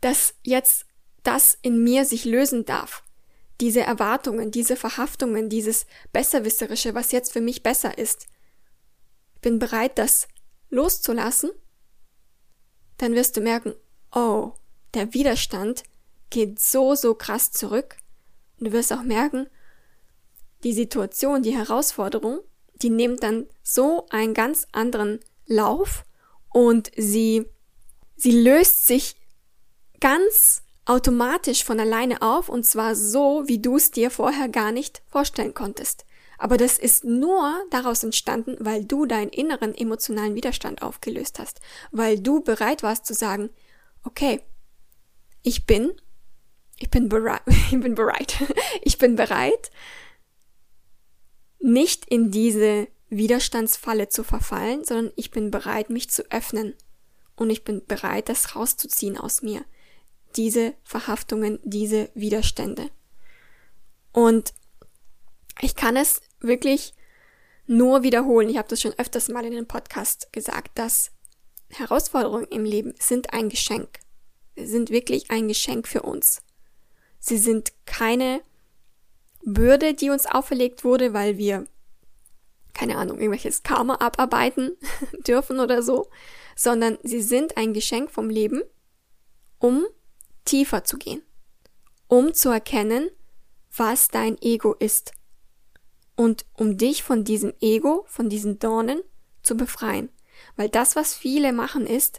dass 0.00 0.34
jetzt 0.42 0.84
das 1.22 1.56
in 1.62 1.84
mir 1.84 2.04
sich 2.04 2.24
lösen 2.24 2.64
darf. 2.64 3.04
Diese 3.60 3.82
Erwartungen, 3.82 4.50
diese 4.50 4.74
Verhaftungen, 4.74 5.48
dieses 5.48 5.86
Besserwisserische, 6.12 6.96
was 6.96 7.12
jetzt 7.12 7.32
für 7.32 7.40
mich 7.40 7.62
besser 7.62 7.98
ist. 7.98 8.26
Ich 9.36 9.42
bin 9.42 9.60
bereit, 9.60 9.96
das 9.96 10.26
loszulassen. 10.70 11.52
Dann 12.98 13.14
wirst 13.14 13.36
du 13.36 13.40
merken, 13.40 13.76
oh, 14.12 14.54
der 14.94 15.14
Widerstand 15.14 15.84
geht 16.30 16.60
so, 16.60 16.94
so 16.94 17.14
krass 17.14 17.52
zurück. 17.52 17.96
Und 18.58 18.68
du 18.68 18.72
wirst 18.72 18.92
auch 18.92 19.02
merken, 19.02 19.48
die 20.64 20.72
Situation, 20.72 21.42
die 21.42 21.56
Herausforderung, 21.56 22.40
die 22.82 22.90
nimmt 22.90 23.22
dann 23.22 23.46
so 23.62 24.06
einen 24.10 24.34
ganz 24.34 24.66
anderen 24.72 25.20
Lauf 25.46 26.04
und 26.50 26.90
sie, 26.96 27.46
sie 28.16 28.42
löst 28.42 28.86
sich 28.86 29.16
ganz 30.00 30.62
automatisch 30.84 31.64
von 31.64 31.80
alleine 31.80 32.22
auf 32.22 32.48
und 32.48 32.64
zwar 32.64 32.94
so, 32.94 33.44
wie 33.46 33.58
du 33.58 33.76
es 33.76 33.90
dir 33.90 34.10
vorher 34.10 34.48
gar 34.48 34.72
nicht 34.72 35.02
vorstellen 35.06 35.54
konntest. 35.54 36.04
Aber 36.38 36.56
das 36.56 36.78
ist 36.78 37.04
nur 37.04 37.64
daraus 37.70 38.04
entstanden, 38.04 38.56
weil 38.60 38.84
du 38.84 39.06
deinen 39.06 39.30
inneren 39.30 39.74
emotionalen 39.74 40.34
Widerstand 40.34 40.82
aufgelöst 40.82 41.38
hast, 41.38 41.60
weil 41.92 42.20
du 42.20 42.40
bereit 42.40 42.82
warst 42.82 43.06
zu 43.06 43.14
sagen, 43.14 43.50
okay, 44.04 44.42
ich 45.46 45.64
bin, 45.64 45.92
ich 46.76 46.90
bin 46.90 47.08
bereit, 47.08 47.42
ich 47.46 47.80
bin 47.80 47.94
bereit, 47.94 48.36
ich 48.82 48.98
bin 48.98 49.14
bereit, 49.14 49.70
nicht 51.60 52.04
in 52.06 52.32
diese 52.32 52.88
Widerstandsfalle 53.10 54.08
zu 54.08 54.24
verfallen, 54.24 54.84
sondern 54.84 55.12
ich 55.14 55.30
bin 55.30 55.52
bereit, 55.52 55.88
mich 55.88 56.10
zu 56.10 56.28
öffnen. 56.32 56.74
Und 57.36 57.50
ich 57.50 57.64
bin 57.64 57.84
bereit, 57.86 58.28
das 58.28 58.56
rauszuziehen 58.56 59.16
aus 59.16 59.42
mir. 59.42 59.64
Diese 60.34 60.74
Verhaftungen, 60.82 61.60
diese 61.62 62.10
Widerstände. 62.14 62.90
Und 64.12 64.52
ich 65.60 65.76
kann 65.76 65.96
es 65.96 66.20
wirklich 66.40 66.94
nur 67.66 68.02
wiederholen. 68.02 68.48
Ich 68.48 68.56
habe 68.56 68.68
das 68.68 68.80
schon 68.80 68.94
öfters 68.98 69.28
mal 69.28 69.44
in 69.44 69.52
dem 69.52 69.68
Podcast 69.68 70.32
gesagt, 70.32 70.78
dass 70.78 71.12
Herausforderungen 71.68 72.46
im 72.46 72.64
Leben 72.64 72.94
sind 72.98 73.32
ein 73.32 73.48
Geschenk. 73.48 74.00
Sind 74.56 74.90
wirklich 74.90 75.30
ein 75.30 75.48
Geschenk 75.48 75.86
für 75.86 76.02
uns. 76.02 76.42
Sie 77.18 77.38
sind 77.38 77.72
keine 77.84 78.40
Bürde, 79.42 79.94
die 79.94 80.10
uns 80.10 80.26
auferlegt 80.26 80.84
wurde, 80.84 81.12
weil 81.12 81.38
wir, 81.38 81.66
keine 82.74 82.96
Ahnung, 82.96 83.18
irgendwelches 83.18 83.62
Karma 83.62 83.96
abarbeiten 83.96 84.76
dürfen 85.26 85.60
oder 85.60 85.82
so, 85.82 86.10
sondern 86.56 86.98
sie 87.02 87.22
sind 87.22 87.56
ein 87.56 87.74
Geschenk 87.74 88.10
vom 88.10 88.30
Leben, 88.30 88.62
um 89.58 89.86
tiefer 90.44 90.84
zu 90.84 90.96
gehen, 90.96 91.22
um 92.08 92.34
zu 92.34 92.50
erkennen, 92.50 93.10
was 93.76 94.08
dein 94.08 94.40
Ego 94.40 94.74
ist 94.74 95.12
und 96.16 96.46
um 96.54 96.78
dich 96.78 97.02
von 97.02 97.24
diesem 97.24 97.52
Ego, 97.60 98.04
von 98.08 98.28
diesen 98.28 98.58
Dornen 98.58 99.02
zu 99.42 99.56
befreien. 99.56 100.08
Weil 100.56 100.68
das, 100.68 100.96
was 100.96 101.14
viele 101.14 101.52
machen, 101.52 101.86
ist, 101.86 102.18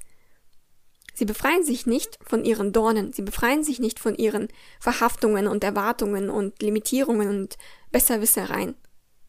sie 1.18 1.26
befreien 1.26 1.64
sich 1.64 1.88
nicht 1.88 2.20
von 2.22 2.46
ihren 2.46 2.72
Dornen, 2.72 3.12
sie 3.12 3.24
befreien 3.24 3.64
sich 3.64 3.80
nicht 3.80 4.00
von 4.00 4.16
ihren 4.16 4.50
Verhaftungen 4.80 5.48
und 5.48 5.64
Erwartungen 5.64 6.30
und 6.30 6.62
Limitierungen 6.62 7.28
und 7.30 7.58
Besserwissereien. 7.92 8.76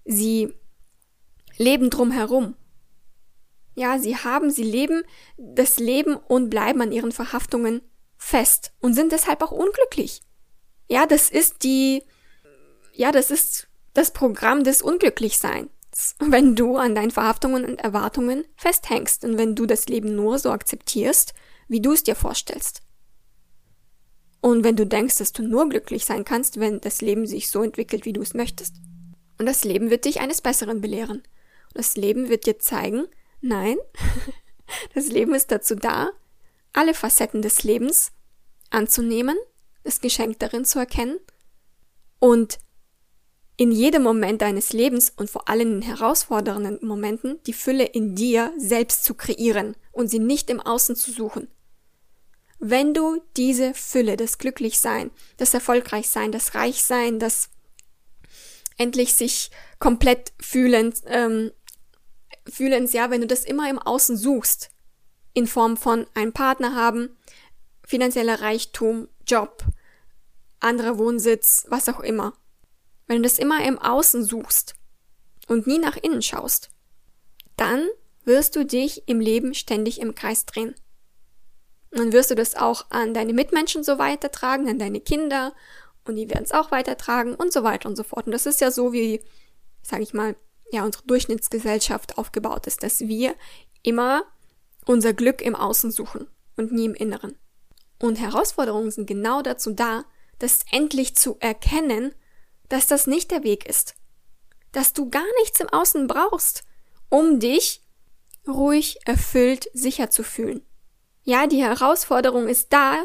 Sie 0.05 0.53
leben 1.57 1.89
drumherum. 1.89 2.57
Ja, 3.75 3.99
sie 3.99 4.17
haben, 4.17 4.51
sie 4.51 4.65
leben 4.65 5.03
das 5.39 5.79
Leben 5.79 6.17
und 6.17 6.51
bleiben 6.51 6.83
an 6.83 6.93
ihren 6.93 7.13
Verhaftungen 7.13 7.81
fest 8.19 8.73
und 8.81 8.93
sind 8.93 9.13
deshalb 9.13 9.43
auch 9.43 9.53
unglücklich. 9.53 10.21
Ja, 10.89 11.07
das 11.07 11.31
ist 11.31 11.63
die, 11.63 12.03
ja, 12.93 13.13
das 13.13 13.31
ist 13.31 13.69
das 13.95 14.13
Programm 14.13 14.63
des 14.63 14.83
Unglücklichseins, 14.83 15.71
wenn 16.19 16.55
du 16.55 16.77
an 16.77 16.95
deinen 16.95 17.13
Verhaftungen 17.13 17.65
und 17.65 17.77
Erwartungen 17.77 18.45
festhängst 18.57 19.25
und 19.25 19.39
wenn 19.39 19.55
du 19.55 19.65
das 19.65 19.87
Leben 19.89 20.15
nur 20.15 20.39
so 20.39 20.51
akzeptierst, 20.51 21.33
wie 21.69 21.81
du 21.81 21.93
es 21.93 22.03
dir 22.03 22.15
vorstellst. 22.15 22.83
Und 24.41 24.65
wenn 24.65 24.77
du 24.77 24.87
denkst, 24.87 25.19
dass 25.19 25.33
du 25.33 25.43
nur 25.43 25.69
glücklich 25.69 26.05
sein 26.05 26.25
kannst, 26.25 26.61
wenn 26.61 26.81
das 26.81 27.01
Leben 27.01 27.27
sich 27.27 27.51
so 27.51 27.63
entwickelt, 27.63 28.05
wie 28.05 28.13
du 28.13 28.23
es 28.23 28.35
möchtest. 28.35 28.77
Und 29.39 29.47
das 29.47 29.65
Leben 29.65 29.91
wird 29.91 30.05
dich 30.05 30.21
eines 30.21 30.41
Besseren 30.41 30.81
belehren. 30.81 31.23
Das 31.75 31.97
Leben 31.97 32.29
wird 32.29 32.47
dir 32.47 32.59
zeigen, 32.59 33.07
nein, 33.41 33.77
das 34.95 35.09
Leben 35.09 35.35
ist 35.35 35.51
dazu 35.51 35.75
da, 35.75 36.11
alle 36.73 36.95
Facetten 36.95 37.43
des 37.43 37.63
Lebens 37.63 38.13
anzunehmen, 38.71 39.37
das 39.85 40.01
Geschenk 40.01 40.39
darin 40.39 40.65
zu 40.65 40.79
erkennen 40.79 41.19
und 42.19 42.59
in 43.57 43.73
jedem 43.73 44.03
Moment 44.03 44.41
deines 44.41 44.73
Lebens 44.73 45.13
und 45.17 45.29
vor 45.29 45.49
allem 45.49 45.77
in 45.77 45.83
herausfordernden 45.83 46.87
Momenten 46.87 47.43
die 47.47 47.53
Fülle 47.53 47.85
in 47.85 48.15
dir 48.15 48.53
selbst 48.57 49.05
zu 49.05 49.15
kreieren 49.15 49.77
und 49.91 50.09
sie 50.09 50.21
nicht 50.21 50.49
im 50.49 50.61
Außen 50.61 50.95
zu 50.95 51.11
suchen. 51.11 51.49
Wenn 52.59 52.93
du 52.93 53.23
diese 53.37 53.73
Fülle, 53.75 54.17
das 54.17 54.39
Glücklichsein, 54.39 55.11
das 55.37 55.55
Erfolgreichsein, 55.55 56.33
das 56.33 56.55
Reichsein, 56.55 57.19
das 57.19 57.51
endlich 58.77 59.15
sich 59.15 59.51
komplett 59.79 60.33
fühlend, 60.41 61.03
ähm, 61.07 61.53
fühlens, 62.49 62.93
ja, 62.93 63.11
wenn 63.11 63.21
du 63.21 63.27
das 63.27 63.45
immer 63.45 63.69
im 63.71 63.79
Außen 63.79 64.17
suchst, 64.17 64.71
in 65.35 65.47
Form 65.47 65.77
von 65.77 66.07
einem 66.15 66.33
Partner 66.33 66.75
haben, 66.75 67.17
finanzieller 67.87 68.41
Reichtum, 68.41 69.09
Job, 69.27 69.65
anderer 70.61 70.99
Wohnsitz, 70.99 71.67
was 71.69 71.89
auch 71.89 72.01
immer, 72.01 72.33
wenn 73.07 73.19
du 73.19 73.23
das 73.23 73.39
immer 73.39 73.65
im 73.65 73.79
Außen 73.79 74.25
suchst 74.25 74.75
und 75.47 75.67
nie 75.67 75.79
nach 75.79 75.97
innen 75.97 76.23
schaust, 76.23 76.71
dann 77.57 77.89
wirst 78.25 78.57
du 78.57 78.65
dich 78.65 79.09
im 79.09 79.21
Leben 79.21 79.55
ständig 79.55 80.01
im 80.01 80.15
Kreis 80.15 80.45
drehen. 80.45 80.75
Dann 81.91 82.13
wirst 82.13 82.31
du 82.31 82.35
das 82.35 82.55
auch 82.55 82.87
an 82.91 83.15
deine 83.15 83.33
Mitmenschen 83.33 83.83
so 83.83 83.99
weitertragen, 83.99 84.69
an 84.69 84.79
deine 84.79 85.01
Kinder 85.01 85.55
und 86.05 86.17
die 86.17 86.29
werden 86.29 86.45
es 86.45 86.53
auch 86.53 86.71
weitertragen 86.71 87.35
und 87.35 87.53
so 87.53 87.63
weiter 87.63 87.89
und 87.89 87.97
so 87.97 88.03
fort. 88.03 88.27
Und 88.27 88.33
das 88.33 88.47
ist 88.47 88.61
ja 88.61 88.71
so, 88.71 88.93
wie, 88.93 89.23
sage 89.83 90.03
ich 90.03 90.15
mal, 90.15 90.37
ja, 90.71 90.85
unsere 90.85 91.05
Durchschnittsgesellschaft 91.05 92.19
aufgebaut 92.19 92.67
ist, 92.67 92.83
dass 92.83 93.01
wir 93.01 93.35
immer 93.83 94.25
unser 94.87 95.15
Glück 95.15 95.41
im 95.41 95.55
Außen 95.55 95.91
suchen 95.91 96.29
und 96.57 96.73
nie 96.73 96.85
im 96.85 96.95
Inneren. 96.95 97.37
Und 97.99 98.21
Herausforderungen 98.21 98.91
sind 98.91 99.07
genau 99.07 99.43
dazu 99.43 99.73
da, 99.73 100.05
das 100.39 100.61
endlich 100.71 101.17
zu 101.17 101.37
erkennen 101.41 102.15
dass 102.69 102.87
das 102.87 103.07
nicht 103.07 103.31
der 103.31 103.43
Weg 103.45 103.67
ist. 103.67 103.95
Dass 104.73 104.93
du 104.93 105.09
gar 105.09 105.27
nichts 105.41 105.61
im 105.61 105.69
Außen 105.69 106.07
brauchst, 106.07 106.65
um 107.09 107.41
dich 107.41 107.83
ruhig, 108.47 108.99
erfüllt, 109.05 109.69
sicher 109.73 110.11
zu 110.11 110.23
fühlen. 110.23 110.63
Ja, 111.29 111.47
die 111.47 111.63
Herausforderung 111.63 112.49
ist 112.49 112.73
da, 112.73 113.05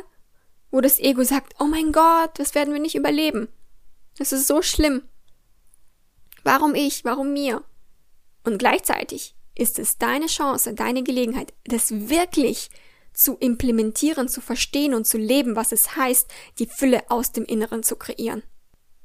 wo 0.72 0.80
das 0.80 1.00
Ego 1.00 1.24
sagt, 1.24 1.56
oh 1.60 1.66
mein 1.66 1.92
Gott, 1.92 2.32
das 2.40 2.56
werden 2.56 2.74
wir 2.74 2.80
nicht 2.80 2.96
überleben. 2.96 3.50
Das 4.18 4.32
ist 4.32 4.48
so 4.48 4.62
schlimm. 4.62 5.04
Warum 6.44 6.74
ich? 6.74 7.04
Warum 7.04 7.34
mir? 7.34 7.64
Und 8.44 8.60
gleichzeitig 8.60 9.36
ist 9.56 9.78
es 9.78 9.98
deine 9.98 10.28
Chance, 10.28 10.74
deine 10.74 11.04
Gelegenheit, 11.04 11.54
das 11.66 11.92
wirklich 12.10 12.70
zu 13.14 13.36
implementieren, 13.36 14.30
zu 14.30 14.40
verstehen 14.40 14.94
und 14.94 15.06
zu 15.06 15.18
leben, 15.18 15.56
was 15.56 15.72
es 15.72 15.96
heißt, 15.98 16.32
die 16.60 16.68
Fülle 16.68 17.04
aus 17.10 17.32
dem 17.34 17.44
Inneren 17.44 17.84
zu 17.84 17.96
kreieren 17.98 18.44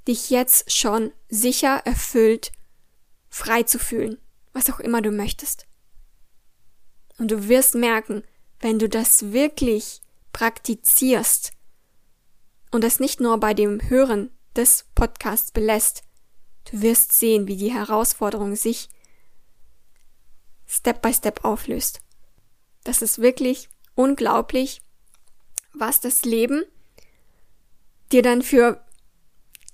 dich 0.08 0.30
jetzt 0.30 0.72
schon 0.72 1.12
sicher, 1.28 1.82
erfüllt, 1.84 2.50
frei 3.28 3.62
zu 3.62 3.78
fühlen, 3.78 4.18
was 4.54 4.70
auch 4.70 4.80
immer 4.80 5.02
du 5.02 5.10
möchtest. 5.10 5.66
Und 7.18 7.30
du 7.30 7.48
wirst 7.48 7.74
merken, 7.74 8.24
wenn 8.60 8.78
du 8.78 8.88
das 8.88 9.32
wirklich 9.32 10.00
praktizierst 10.32 11.52
und 12.70 12.84
das 12.84 13.00
nicht 13.00 13.20
nur 13.20 13.38
bei 13.38 13.54
dem 13.54 13.80
Hören 13.88 14.30
des 14.56 14.86
Podcasts 14.94 15.52
belässt, 15.52 16.02
du 16.70 16.82
wirst 16.82 17.12
sehen, 17.12 17.46
wie 17.46 17.56
die 17.56 17.72
Herausforderung 17.72 18.56
sich 18.56 18.88
Step 20.66 21.00
by 21.00 21.14
Step 21.14 21.44
auflöst. 21.44 22.00
Das 22.84 23.02
ist 23.02 23.20
wirklich 23.20 23.68
unglaublich, 23.94 24.82
was 25.72 26.00
das 26.00 26.24
Leben 26.24 26.64
dir 28.12 28.22
dann 28.22 28.42
für 28.42 28.84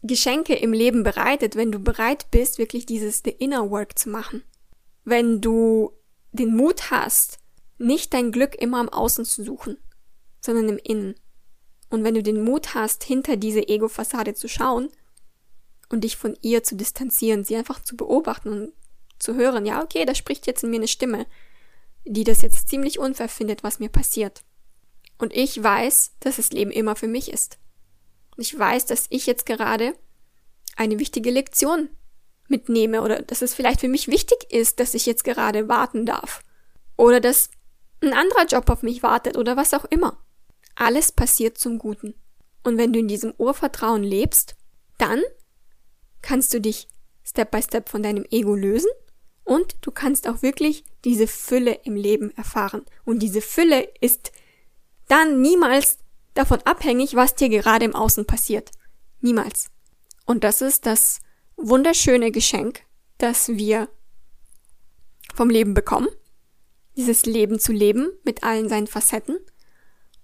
Geschenke 0.02 0.54
im 0.54 0.72
Leben 0.72 1.02
bereitet, 1.02 1.56
wenn 1.56 1.72
du 1.72 1.78
bereit 1.78 2.30
bist, 2.30 2.58
wirklich 2.58 2.84
dieses 2.84 3.22
The 3.24 3.30
Inner 3.30 3.70
Work 3.70 3.98
zu 3.98 4.10
machen. 4.10 4.44
Wenn 5.04 5.40
du 5.40 5.92
den 6.32 6.54
Mut 6.54 6.90
hast, 6.90 7.38
nicht 7.84 8.12
dein 8.14 8.32
Glück 8.32 8.54
immer 8.54 8.80
im 8.80 8.88
Außen 8.88 9.24
zu 9.24 9.44
suchen, 9.44 9.78
sondern 10.40 10.68
im 10.68 10.78
Innen. 10.78 11.14
Und 11.90 12.02
wenn 12.02 12.14
du 12.14 12.22
den 12.22 12.42
Mut 12.42 12.74
hast, 12.74 13.04
hinter 13.04 13.36
diese 13.36 13.68
Ego-Fassade 13.68 14.34
zu 14.34 14.48
schauen 14.48 14.88
und 15.90 16.02
dich 16.02 16.16
von 16.16 16.36
ihr 16.42 16.64
zu 16.64 16.74
distanzieren, 16.74 17.44
sie 17.44 17.56
einfach 17.56 17.82
zu 17.82 17.96
beobachten 17.96 18.48
und 18.48 18.72
zu 19.18 19.34
hören, 19.34 19.66
ja, 19.66 19.82
okay, 19.82 20.04
da 20.04 20.14
spricht 20.14 20.46
jetzt 20.46 20.64
in 20.64 20.70
mir 20.70 20.76
eine 20.76 20.88
Stimme, 20.88 21.26
die 22.04 22.24
das 22.24 22.42
jetzt 22.42 22.68
ziemlich 22.68 22.98
unfair 22.98 23.28
findet, 23.28 23.62
was 23.62 23.78
mir 23.78 23.88
passiert. 23.88 24.42
Und 25.18 25.34
ich 25.34 25.62
weiß, 25.62 26.12
dass 26.20 26.36
das 26.36 26.50
Leben 26.50 26.70
immer 26.70 26.96
für 26.96 27.08
mich 27.08 27.30
ist. 27.30 27.58
Und 28.36 28.42
ich 28.42 28.58
weiß, 28.58 28.86
dass 28.86 29.06
ich 29.10 29.26
jetzt 29.26 29.46
gerade 29.46 29.94
eine 30.76 30.98
wichtige 30.98 31.30
Lektion 31.30 31.88
mitnehme 32.48 33.02
oder 33.02 33.22
dass 33.22 33.42
es 33.42 33.54
vielleicht 33.54 33.80
für 33.80 33.88
mich 33.88 34.08
wichtig 34.08 34.50
ist, 34.50 34.80
dass 34.80 34.94
ich 34.94 35.06
jetzt 35.06 35.24
gerade 35.24 35.68
warten 35.68 36.04
darf. 36.04 36.42
Oder 36.96 37.20
dass 37.20 37.50
ein 38.04 38.12
anderer 38.12 38.46
Job 38.46 38.68
auf 38.70 38.82
mich 38.82 39.02
wartet 39.02 39.36
oder 39.36 39.56
was 39.56 39.74
auch 39.74 39.84
immer. 39.86 40.18
Alles 40.74 41.12
passiert 41.12 41.58
zum 41.58 41.78
Guten. 41.78 42.14
Und 42.62 42.78
wenn 42.78 42.92
du 42.92 42.98
in 42.98 43.08
diesem 43.08 43.34
Urvertrauen 43.36 44.02
lebst, 44.02 44.56
dann 44.98 45.22
kannst 46.22 46.54
du 46.54 46.60
dich 46.60 46.88
Step 47.24 47.50
by 47.50 47.62
Step 47.62 47.88
von 47.88 48.02
deinem 48.02 48.24
Ego 48.30 48.54
lösen 48.54 48.90
und 49.44 49.76
du 49.82 49.90
kannst 49.90 50.26
auch 50.26 50.42
wirklich 50.42 50.84
diese 51.04 51.26
Fülle 51.26 51.80
im 51.84 51.96
Leben 51.96 52.30
erfahren. 52.36 52.84
Und 53.04 53.20
diese 53.20 53.42
Fülle 53.42 53.88
ist 54.00 54.32
dann 55.08 55.40
niemals 55.42 55.98
davon 56.32 56.60
abhängig, 56.64 57.14
was 57.14 57.34
dir 57.34 57.48
gerade 57.48 57.84
im 57.84 57.94
Außen 57.94 58.26
passiert. 58.26 58.70
Niemals. 59.20 59.68
Und 60.26 60.44
das 60.44 60.62
ist 60.62 60.86
das 60.86 61.20
wunderschöne 61.56 62.30
Geschenk, 62.30 62.80
das 63.18 63.48
wir 63.48 63.88
vom 65.34 65.50
Leben 65.50 65.74
bekommen. 65.74 66.08
Dieses 66.96 67.26
Leben 67.26 67.58
zu 67.58 67.72
leben 67.72 68.10
mit 68.24 68.44
allen 68.44 68.68
seinen 68.68 68.86
Facetten. 68.86 69.38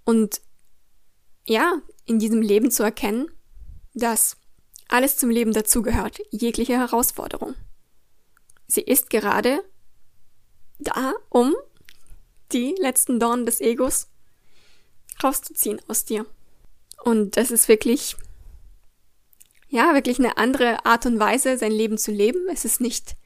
Und 0.05 0.41
ja, 1.47 1.83
in 2.07 2.19
diesem 2.19 2.43
Leben 2.43 2.71
zu 2.71 2.83
erkennen, 2.83 3.31
dass 3.95 4.37
alles 4.89 5.17
zum 5.17 5.31
Leben 5.31 5.53
dazugehört, 5.53 6.21
jegliche 6.31 6.79
Herausforderung. 6.79 7.55
Sie 8.67 8.83
ist 8.83 9.11
gerade 9.11 9.65
da, 10.79 11.15
um 11.29 11.55
die 12.53 12.75
letzten 12.79 13.21
Dornen 13.21 13.47
des 13.47 13.61
Egos 13.61 14.09
rauszuziehen 15.23 15.81
aus 15.89 16.05
dir. 16.05 16.27
Und 17.03 17.37
das 17.37 17.51
ist 17.51 17.69
wirklich, 17.69 18.17
ja, 19.69 19.95
wirklich 19.95 20.19
eine 20.19 20.37
andere 20.37 20.85
Art 20.85 21.07
und 21.07 21.19
Weise, 21.19 21.59
sein 21.59 21.73
Leben 21.73 21.99
zu 21.99 22.11
leben. 22.11 22.49
Es 22.51 22.65
ist 22.65 22.81
nicht 22.81 23.17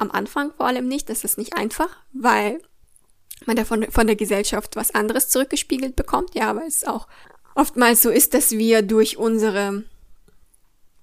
am 0.00 0.10
Anfang 0.10 0.52
vor 0.56 0.66
allem 0.66 0.88
nicht, 0.88 1.10
es 1.10 1.24
ist 1.24 1.38
nicht 1.38 1.56
einfach, 1.56 1.88
weil 2.12 2.60
man 3.46 3.56
davon 3.56 3.90
von 3.90 4.06
der 4.06 4.16
Gesellschaft 4.16 4.76
was 4.76 4.94
anderes 4.94 5.28
zurückgespiegelt 5.28 5.96
bekommt. 5.96 6.34
Ja, 6.34 6.50
aber 6.50 6.66
es 6.66 6.84
auch 6.84 7.06
oftmals 7.54 8.02
so 8.02 8.10
ist, 8.10 8.34
dass 8.34 8.52
wir 8.52 8.82
durch 8.82 9.16
unsere 9.16 9.84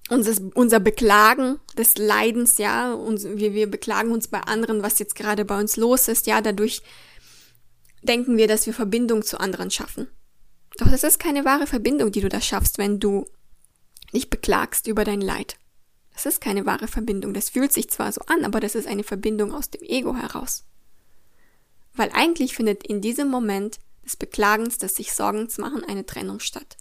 unser, 0.08 0.40
unser 0.54 0.80
Beklagen 0.80 1.58
des 1.76 1.98
Leidens, 1.98 2.58
ja, 2.58 2.94
und 2.94 3.22
wir, 3.36 3.52
wir 3.52 3.70
beklagen 3.70 4.10
uns 4.10 4.28
bei 4.28 4.40
anderen, 4.40 4.82
was 4.82 4.98
jetzt 4.98 5.14
gerade 5.14 5.44
bei 5.44 5.58
uns 5.58 5.76
los 5.76 6.08
ist, 6.08 6.26
ja, 6.26 6.40
dadurch 6.40 6.82
denken 8.02 8.36
wir, 8.36 8.48
dass 8.48 8.64
wir 8.64 8.72
Verbindung 8.72 9.22
zu 9.22 9.38
anderen 9.38 9.70
schaffen. 9.70 10.08
Doch 10.78 10.90
das 10.90 11.04
ist 11.04 11.18
keine 11.18 11.44
wahre 11.44 11.66
Verbindung, 11.66 12.10
die 12.10 12.20
du 12.20 12.28
da 12.28 12.40
schaffst, 12.40 12.78
wenn 12.78 13.00
du 13.00 13.26
dich 14.14 14.30
beklagst 14.30 14.86
über 14.86 15.04
dein 15.04 15.20
Leid. 15.20 15.56
Das 16.18 16.26
ist 16.26 16.40
keine 16.40 16.66
wahre 16.66 16.88
Verbindung. 16.88 17.32
Das 17.32 17.50
fühlt 17.50 17.72
sich 17.72 17.90
zwar 17.90 18.10
so 18.10 18.22
an, 18.22 18.44
aber 18.44 18.58
das 18.58 18.74
ist 18.74 18.88
eine 18.88 19.04
Verbindung 19.04 19.54
aus 19.54 19.70
dem 19.70 19.82
Ego 19.82 20.16
heraus. 20.16 20.64
Weil 21.94 22.10
eigentlich 22.12 22.56
findet 22.56 22.84
in 22.84 23.00
diesem 23.00 23.28
Moment 23.28 23.78
des 24.04 24.16
Beklagens, 24.16 24.78
des 24.78 24.96
sich 24.96 25.12
Sorgens 25.12 25.58
machen, 25.58 25.84
eine 25.84 26.06
Trennung 26.06 26.40
statt. 26.40 26.76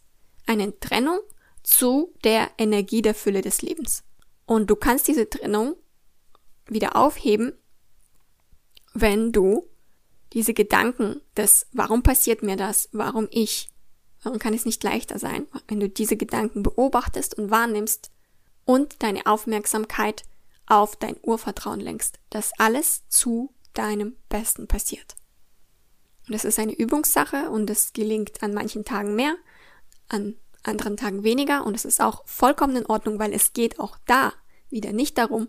Eine 0.47 0.80
Trennung 0.80 1.19
zu 1.62 2.15
der 2.23 2.50
Energie 2.58 3.04
der 3.04 3.13
Fülle 3.13 3.41
des 3.41 3.62
Lebens. 3.62 4.04
Und 4.47 4.71
du 4.71 4.76
kannst 4.76 5.08
diese 5.08 5.30
Trennung 5.30 5.76
wieder 6.65 6.95
aufheben, 6.95 7.54
wenn 8.95 9.32
du 9.32 9.69
diese 10.34 10.56
Gedanken 10.56 11.21
des 11.36 11.67
Warum 11.73 12.02
passiert 12.02 12.41
mir 12.41 12.56
das? 12.56 12.89
Warum 12.91 13.28
ich? 13.30 13.69
Warum 14.23 14.39
kann 14.39 14.56
es 14.56 14.65
nicht 14.65 14.84
leichter 14.84 15.19
sein? 15.19 15.45
Wenn 15.67 15.80
du 15.80 15.89
diese 15.89 16.17
Gedanken 16.17 16.63
beobachtest 16.63 17.38
und 17.38 17.52
wahrnimmst 17.52 18.10
und 18.67 19.01
deine 19.01 19.25
Aufmerksamkeit 19.25 20.23
auf 20.67 20.97
dein 20.97 21.15
Urvertrauen 21.23 21.80
lenkst, 21.80 22.19
dass 22.30 22.51
alles 22.60 23.08
zu 23.08 23.53
deinem 23.73 24.17
Besten 24.27 24.67
passiert. 24.67 25.15
Und 26.27 26.34
das 26.34 26.43
ist 26.43 26.60
eine 26.60 26.73
Übungssache 26.73 27.49
und 27.49 27.69
es 27.69 27.93
gelingt 27.93 28.43
an 28.43 28.53
manchen 28.53 28.84
Tagen 28.84 29.15
mehr, 29.15 29.36
an 30.10 30.36
anderen 30.63 30.97
Tagen 30.97 31.23
weniger 31.23 31.65
und 31.65 31.75
es 31.75 31.86
ist 31.86 32.01
auch 32.01 32.27
vollkommen 32.27 32.75
in 32.75 32.86
Ordnung, 32.86 33.19
weil 33.19 33.34
es 33.34 33.53
geht 33.53 33.80
auch 33.80 33.97
da 34.06 34.34
wieder 34.69 34.91
nicht 34.91 35.17
darum, 35.17 35.47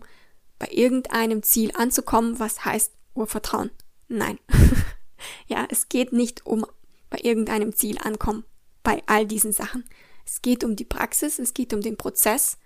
bei 0.57 0.69
irgendeinem 0.71 1.43
Ziel 1.43 1.73
anzukommen, 1.75 2.39
was 2.39 2.63
heißt 2.63 2.93
Urvertrauen. 3.15 3.69
Nein. 4.07 4.39
ja, 5.47 5.67
es 5.69 5.89
geht 5.89 6.13
nicht 6.13 6.45
um 6.45 6.65
bei 7.09 7.19
irgendeinem 7.21 7.75
Ziel 7.75 7.97
ankommen, 7.97 8.45
bei 8.81 9.03
all 9.07 9.25
diesen 9.25 9.51
Sachen. 9.51 9.83
Es 10.25 10.41
geht 10.41 10.63
um 10.63 10.77
die 10.77 10.85
Praxis, 10.85 11.37
es 11.37 11.53
geht 11.53 11.73
um 11.73 11.81
den 11.81 11.97
Prozess, 11.97 12.57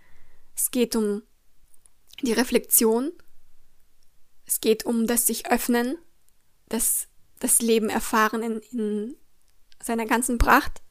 es 0.55 0.71
geht 0.71 0.95
um 0.95 1.23
die 2.21 2.33
Reflexion, 2.33 3.11
es 4.45 4.61
geht 4.61 4.85
um 4.85 5.07
das 5.07 5.27
sich 5.27 5.49
öffnen, 5.49 5.97
das, 6.69 7.07
das 7.39 7.61
Leben 7.61 7.89
erfahren 7.89 8.43
in, 8.43 8.59
in 8.71 9.15
seiner 9.81 10.05
ganzen 10.05 10.37
Pracht. 10.37 10.81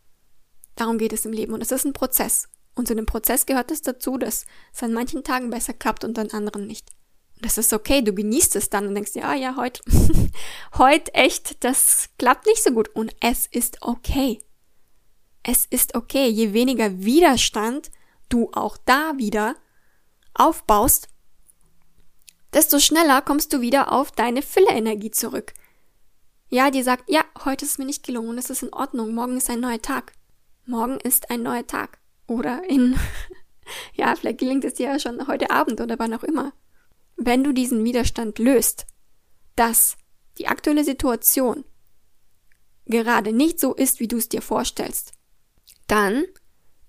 Darum 0.74 0.98
geht 0.98 1.12
es 1.12 1.24
im 1.26 1.32
Leben. 1.32 1.52
Und 1.52 1.60
es 1.60 1.72
ist 1.72 1.84
ein 1.84 1.92
Prozess. 1.92 2.48
Und 2.74 2.88
zu 2.88 2.94
dem 2.94 3.06
Prozess 3.06 3.46
gehört 3.46 3.70
es 3.70 3.82
dazu, 3.82 4.16
dass 4.16 4.46
es 4.72 4.82
an 4.82 4.94
manchen 4.94 5.24
Tagen 5.24 5.50
besser 5.50 5.74
klappt 5.74 6.04
und 6.04 6.18
an 6.18 6.30
anderen 6.30 6.66
nicht. 6.66 6.88
Und 7.36 7.44
das 7.44 7.58
ist 7.58 7.72
okay, 7.72 8.02
du 8.02 8.14
genießt 8.14 8.56
es 8.56 8.70
dann 8.70 8.86
und 8.86 8.94
denkst, 8.94 9.14
ja, 9.14 9.34
ja, 9.34 9.56
heute, 9.56 9.82
heute 10.78 11.12
echt, 11.14 11.62
das 11.64 12.08
klappt 12.18 12.46
nicht 12.46 12.62
so 12.62 12.72
gut. 12.72 12.88
Und 12.94 13.14
es 13.20 13.46
ist 13.46 13.78
okay. 13.82 14.38
Es 15.42 15.66
ist 15.66 15.94
okay. 15.94 16.28
Je 16.28 16.52
weniger 16.54 17.00
Widerstand 17.00 17.90
du 18.32 18.50
auch 18.52 18.76
da 18.76 19.14
wieder 19.16 19.56
aufbaust, 20.34 21.08
desto 22.52 22.78
schneller 22.78 23.22
kommst 23.22 23.52
du 23.52 23.60
wieder 23.60 23.92
auf 23.92 24.12
deine 24.12 24.42
Fülle-Energie 24.42 25.10
zurück. 25.10 25.54
Ja, 26.48 26.70
die 26.70 26.82
sagt, 26.82 27.10
ja, 27.10 27.24
heute 27.44 27.64
ist 27.64 27.78
mir 27.78 27.86
nicht 27.86 28.04
gelungen 28.04 28.38
es 28.38 28.50
ist 28.50 28.62
in 28.62 28.72
Ordnung, 28.72 29.14
morgen 29.14 29.36
ist 29.36 29.48
ein 29.48 29.60
neuer 29.60 29.80
Tag 29.80 30.12
morgen 30.66 30.98
ist 31.00 31.30
ein 31.30 31.42
neuer 31.42 31.66
Tag. 31.66 31.98
Oder 32.26 32.68
in, 32.68 32.98
ja, 33.94 34.14
vielleicht 34.16 34.38
gelingt 34.38 34.64
es 34.64 34.74
dir 34.74 34.88
ja 34.88 34.98
schon 34.98 35.26
heute 35.26 35.50
Abend 35.50 35.80
oder 35.80 35.98
wann 35.98 36.14
auch 36.14 36.24
immer. 36.24 36.52
Wenn 37.16 37.44
du 37.44 37.52
diesen 37.52 37.84
Widerstand 37.84 38.38
löst, 38.38 38.86
dass 39.56 39.96
die 40.38 40.48
aktuelle 40.48 40.84
Situation 40.84 41.64
gerade 42.86 43.32
nicht 43.32 43.60
so 43.60 43.74
ist, 43.74 44.00
wie 44.00 44.08
du 44.08 44.16
es 44.16 44.28
dir 44.28 44.42
vorstellst, 44.42 45.12
dann 45.86 46.24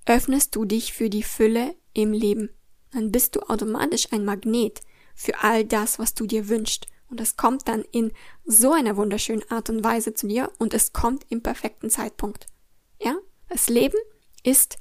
öffnest 0.05 0.55
du 0.55 0.65
dich 0.65 0.93
für 0.93 1.09
die 1.09 1.23
Fülle 1.23 1.75
im 1.93 2.11
Leben. 2.11 2.49
Dann 2.91 3.11
bist 3.11 3.35
du 3.35 3.41
automatisch 3.41 4.11
ein 4.11 4.25
Magnet 4.25 4.81
für 5.15 5.39
all 5.41 5.65
das, 5.65 5.99
was 5.99 6.13
du 6.13 6.25
dir 6.25 6.49
wünschst. 6.49 6.87
Und 7.09 7.21
es 7.21 7.37
kommt 7.37 7.67
dann 7.67 7.83
in 7.91 8.11
so 8.43 8.71
einer 8.71 8.97
wunderschönen 8.97 9.49
Art 9.51 9.69
und 9.69 9.83
Weise 9.83 10.13
zu 10.13 10.27
dir 10.27 10.51
und 10.57 10.73
es 10.73 10.93
kommt 10.93 11.25
im 11.29 11.41
perfekten 11.41 11.89
Zeitpunkt. 11.89 12.47
Ja? 12.99 13.15
Das 13.49 13.69
Leben 13.69 13.97
ist, 14.43 14.77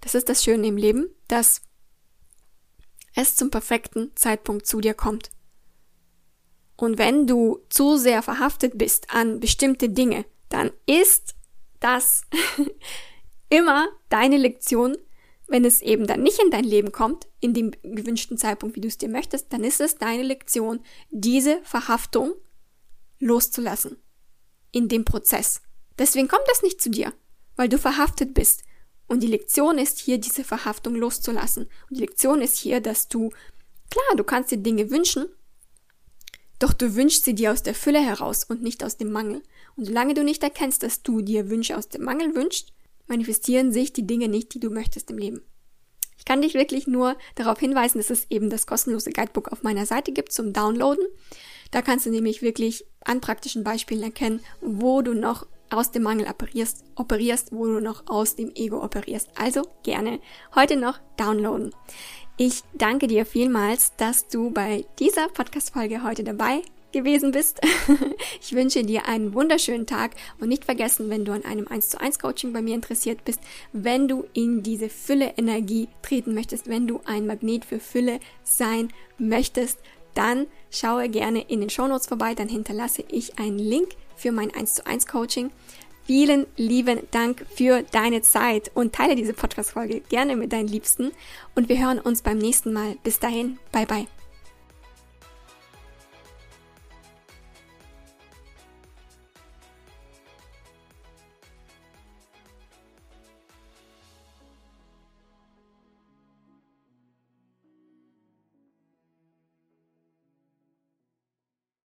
das 0.00 0.14
ist 0.14 0.28
das 0.28 0.42
Schöne 0.42 0.66
im 0.66 0.76
Leben, 0.76 1.08
dass 1.28 1.62
es 3.14 3.36
zum 3.36 3.50
perfekten 3.50 4.12
Zeitpunkt 4.16 4.66
zu 4.66 4.80
dir 4.80 4.94
kommt. 4.94 5.30
Und 6.76 6.98
wenn 6.98 7.26
du 7.26 7.64
zu 7.68 7.96
sehr 7.96 8.22
verhaftet 8.22 8.78
bist 8.78 9.10
an 9.10 9.40
bestimmte 9.40 9.90
Dinge, 9.90 10.24
dann 10.48 10.70
ist 10.86 11.34
das 11.80 12.22
immer 13.48 13.88
deine 14.08 14.36
Lektion, 14.36 14.96
wenn 15.46 15.64
es 15.64 15.80
eben 15.80 16.06
dann 16.06 16.22
nicht 16.22 16.42
in 16.42 16.50
dein 16.50 16.64
Leben 16.64 16.92
kommt, 16.92 17.26
in 17.40 17.54
dem 17.54 17.70
gewünschten 17.82 18.36
Zeitpunkt, 18.36 18.76
wie 18.76 18.80
du 18.80 18.88
es 18.88 18.98
dir 18.98 19.08
möchtest, 19.08 19.52
dann 19.52 19.64
ist 19.64 19.80
es 19.80 19.96
deine 19.96 20.22
Lektion, 20.22 20.80
diese 21.10 21.60
Verhaftung 21.62 22.34
loszulassen. 23.18 23.96
In 24.70 24.88
dem 24.88 25.06
Prozess. 25.06 25.62
Deswegen 25.98 26.28
kommt 26.28 26.44
das 26.46 26.62
nicht 26.62 26.82
zu 26.82 26.90
dir 26.90 27.12
weil 27.58 27.68
du 27.68 27.76
verhaftet 27.76 28.32
bist. 28.32 28.62
Und 29.08 29.22
die 29.22 29.26
Lektion 29.26 29.78
ist 29.78 29.98
hier, 29.98 30.18
diese 30.18 30.44
Verhaftung 30.44 30.94
loszulassen. 30.94 31.64
Und 31.64 31.96
die 31.96 32.00
Lektion 32.00 32.40
ist 32.40 32.56
hier, 32.56 32.80
dass 32.80 33.08
du, 33.08 33.30
klar, 33.90 34.16
du 34.16 34.22
kannst 34.22 34.52
dir 34.52 34.58
Dinge 34.58 34.90
wünschen, 34.90 35.26
doch 36.60 36.72
du 36.72 36.94
wünschst 36.94 37.24
sie 37.24 37.34
dir 37.34 37.52
aus 37.52 37.62
der 37.62 37.74
Fülle 37.74 38.00
heraus 38.00 38.44
und 38.44 38.62
nicht 38.62 38.84
aus 38.84 38.96
dem 38.96 39.10
Mangel. 39.10 39.42
Und 39.76 39.86
solange 39.86 40.14
du 40.14 40.22
nicht 40.22 40.42
erkennst, 40.42 40.82
dass 40.82 41.02
du 41.02 41.20
dir 41.20 41.50
Wünsche 41.50 41.76
aus 41.76 41.88
dem 41.88 42.04
Mangel 42.04 42.34
wünschst, 42.34 42.72
manifestieren 43.08 43.72
sich 43.72 43.92
die 43.92 44.06
Dinge 44.06 44.28
nicht, 44.28 44.54
die 44.54 44.60
du 44.60 44.70
möchtest 44.70 45.10
im 45.10 45.18
Leben. 45.18 45.42
Ich 46.16 46.24
kann 46.24 46.42
dich 46.42 46.54
wirklich 46.54 46.86
nur 46.86 47.16
darauf 47.36 47.58
hinweisen, 47.58 47.98
dass 47.98 48.10
es 48.10 48.26
eben 48.28 48.50
das 48.50 48.66
kostenlose 48.66 49.10
Guidebook 49.10 49.48
auf 49.52 49.62
meiner 49.62 49.86
Seite 49.86 50.12
gibt 50.12 50.32
zum 50.32 50.52
Downloaden. 50.52 51.06
Da 51.70 51.80
kannst 51.80 52.06
du 52.06 52.10
nämlich 52.10 52.42
wirklich 52.42 52.84
an 53.04 53.20
praktischen 53.20 53.64
Beispielen 53.64 54.02
erkennen, 54.02 54.40
wo 54.60 55.00
du 55.02 55.14
noch 55.14 55.46
aus 55.70 55.90
dem 55.92 56.02
Mangel 56.02 56.26
operierst, 56.28 56.84
operierst, 56.96 57.52
wo 57.52 57.66
du 57.66 57.80
noch 57.80 58.06
aus 58.06 58.36
dem 58.36 58.52
Ego 58.54 58.82
operierst. 58.82 59.30
Also 59.38 59.62
gerne 59.82 60.20
heute 60.54 60.76
noch 60.76 60.98
downloaden. 61.16 61.72
Ich 62.36 62.62
danke 62.74 63.06
dir 63.06 63.26
vielmals, 63.26 63.94
dass 63.96 64.28
du 64.28 64.50
bei 64.50 64.86
dieser 64.98 65.28
Podcast-Folge 65.28 66.02
heute 66.02 66.24
dabei 66.24 66.62
gewesen 66.98 67.30
bist. 67.30 67.60
ich 68.40 68.52
wünsche 68.52 68.82
dir 68.82 69.06
einen 69.06 69.34
wunderschönen 69.34 69.86
Tag 69.86 70.12
und 70.40 70.48
nicht 70.48 70.64
vergessen, 70.64 71.10
wenn 71.10 71.24
du 71.24 71.32
an 71.32 71.44
einem 71.44 71.68
1 71.68 71.90
zu 71.90 72.00
1 72.00 72.18
Coaching 72.18 72.52
bei 72.52 72.60
mir 72.60 72.74
interessiert 72.74 73.24
bist, 73.24 73.40
wenn 73.72 74.08
du 74.08 74.24
in 74.32 74.62
diese 74.62 74.88
Fülle 74.88 75.34
Energie 75.36 75.88
treten 76.02 76.34
möchtest, 76.34 76.68
wenn 76.68 76.86
du 76.86 77.00
ein 77.04 77.26
Magnet 77.26 77.64
für 77.64 77.78
Fülle 77.78 78.20
sein 78.42 78.88
möchtest, 79.18 79.78
dann 80.14 80.46
schaue 80.70 81.08
gerne 81.08 81.42
in 81.42 81.60
den 81.60 81.70
Shownotes 81.70 82.08
vorbei, 82.08 82.34
dann 82.34 82.48
hinterlasse 82.48 83.04
ich 83.08 83.38
einen 83.38 83.58
Link 83.58 83.90
für 84.16 84.32
mein 84.32 84.52
1 84.52 84.74
zu 84.74 84.86
1 84.86 85.06
Coaching. 85.06 85.50
Vielen 86.04 86.46
lieben 86.56 87.00
Dank 87.10 87.44
für 87.54 87.82
deine 87.82 88.22
Zeit 88.22 88.70
und 88.74 88.94
teile 88.94 89.14
diese 89.14 89.34
Podcast-Folge 89.34 90.00
gerne 90.08 90.36
mit 90.36 90.52
deinen 90.52 90.68
Liebsten 90.68 91.12
und 91.54 91.68
wir 91.68 91.78
hören 91.78 92.00
uns 92.00 92.22
beim 92.22 92.38
nächsten 92.38 92.72
Mal. 92.72 92.96
Bis 93.04 93.20
dahin, 93.20 93.58
bye 93.72 93.86
bye. 93.86 94.17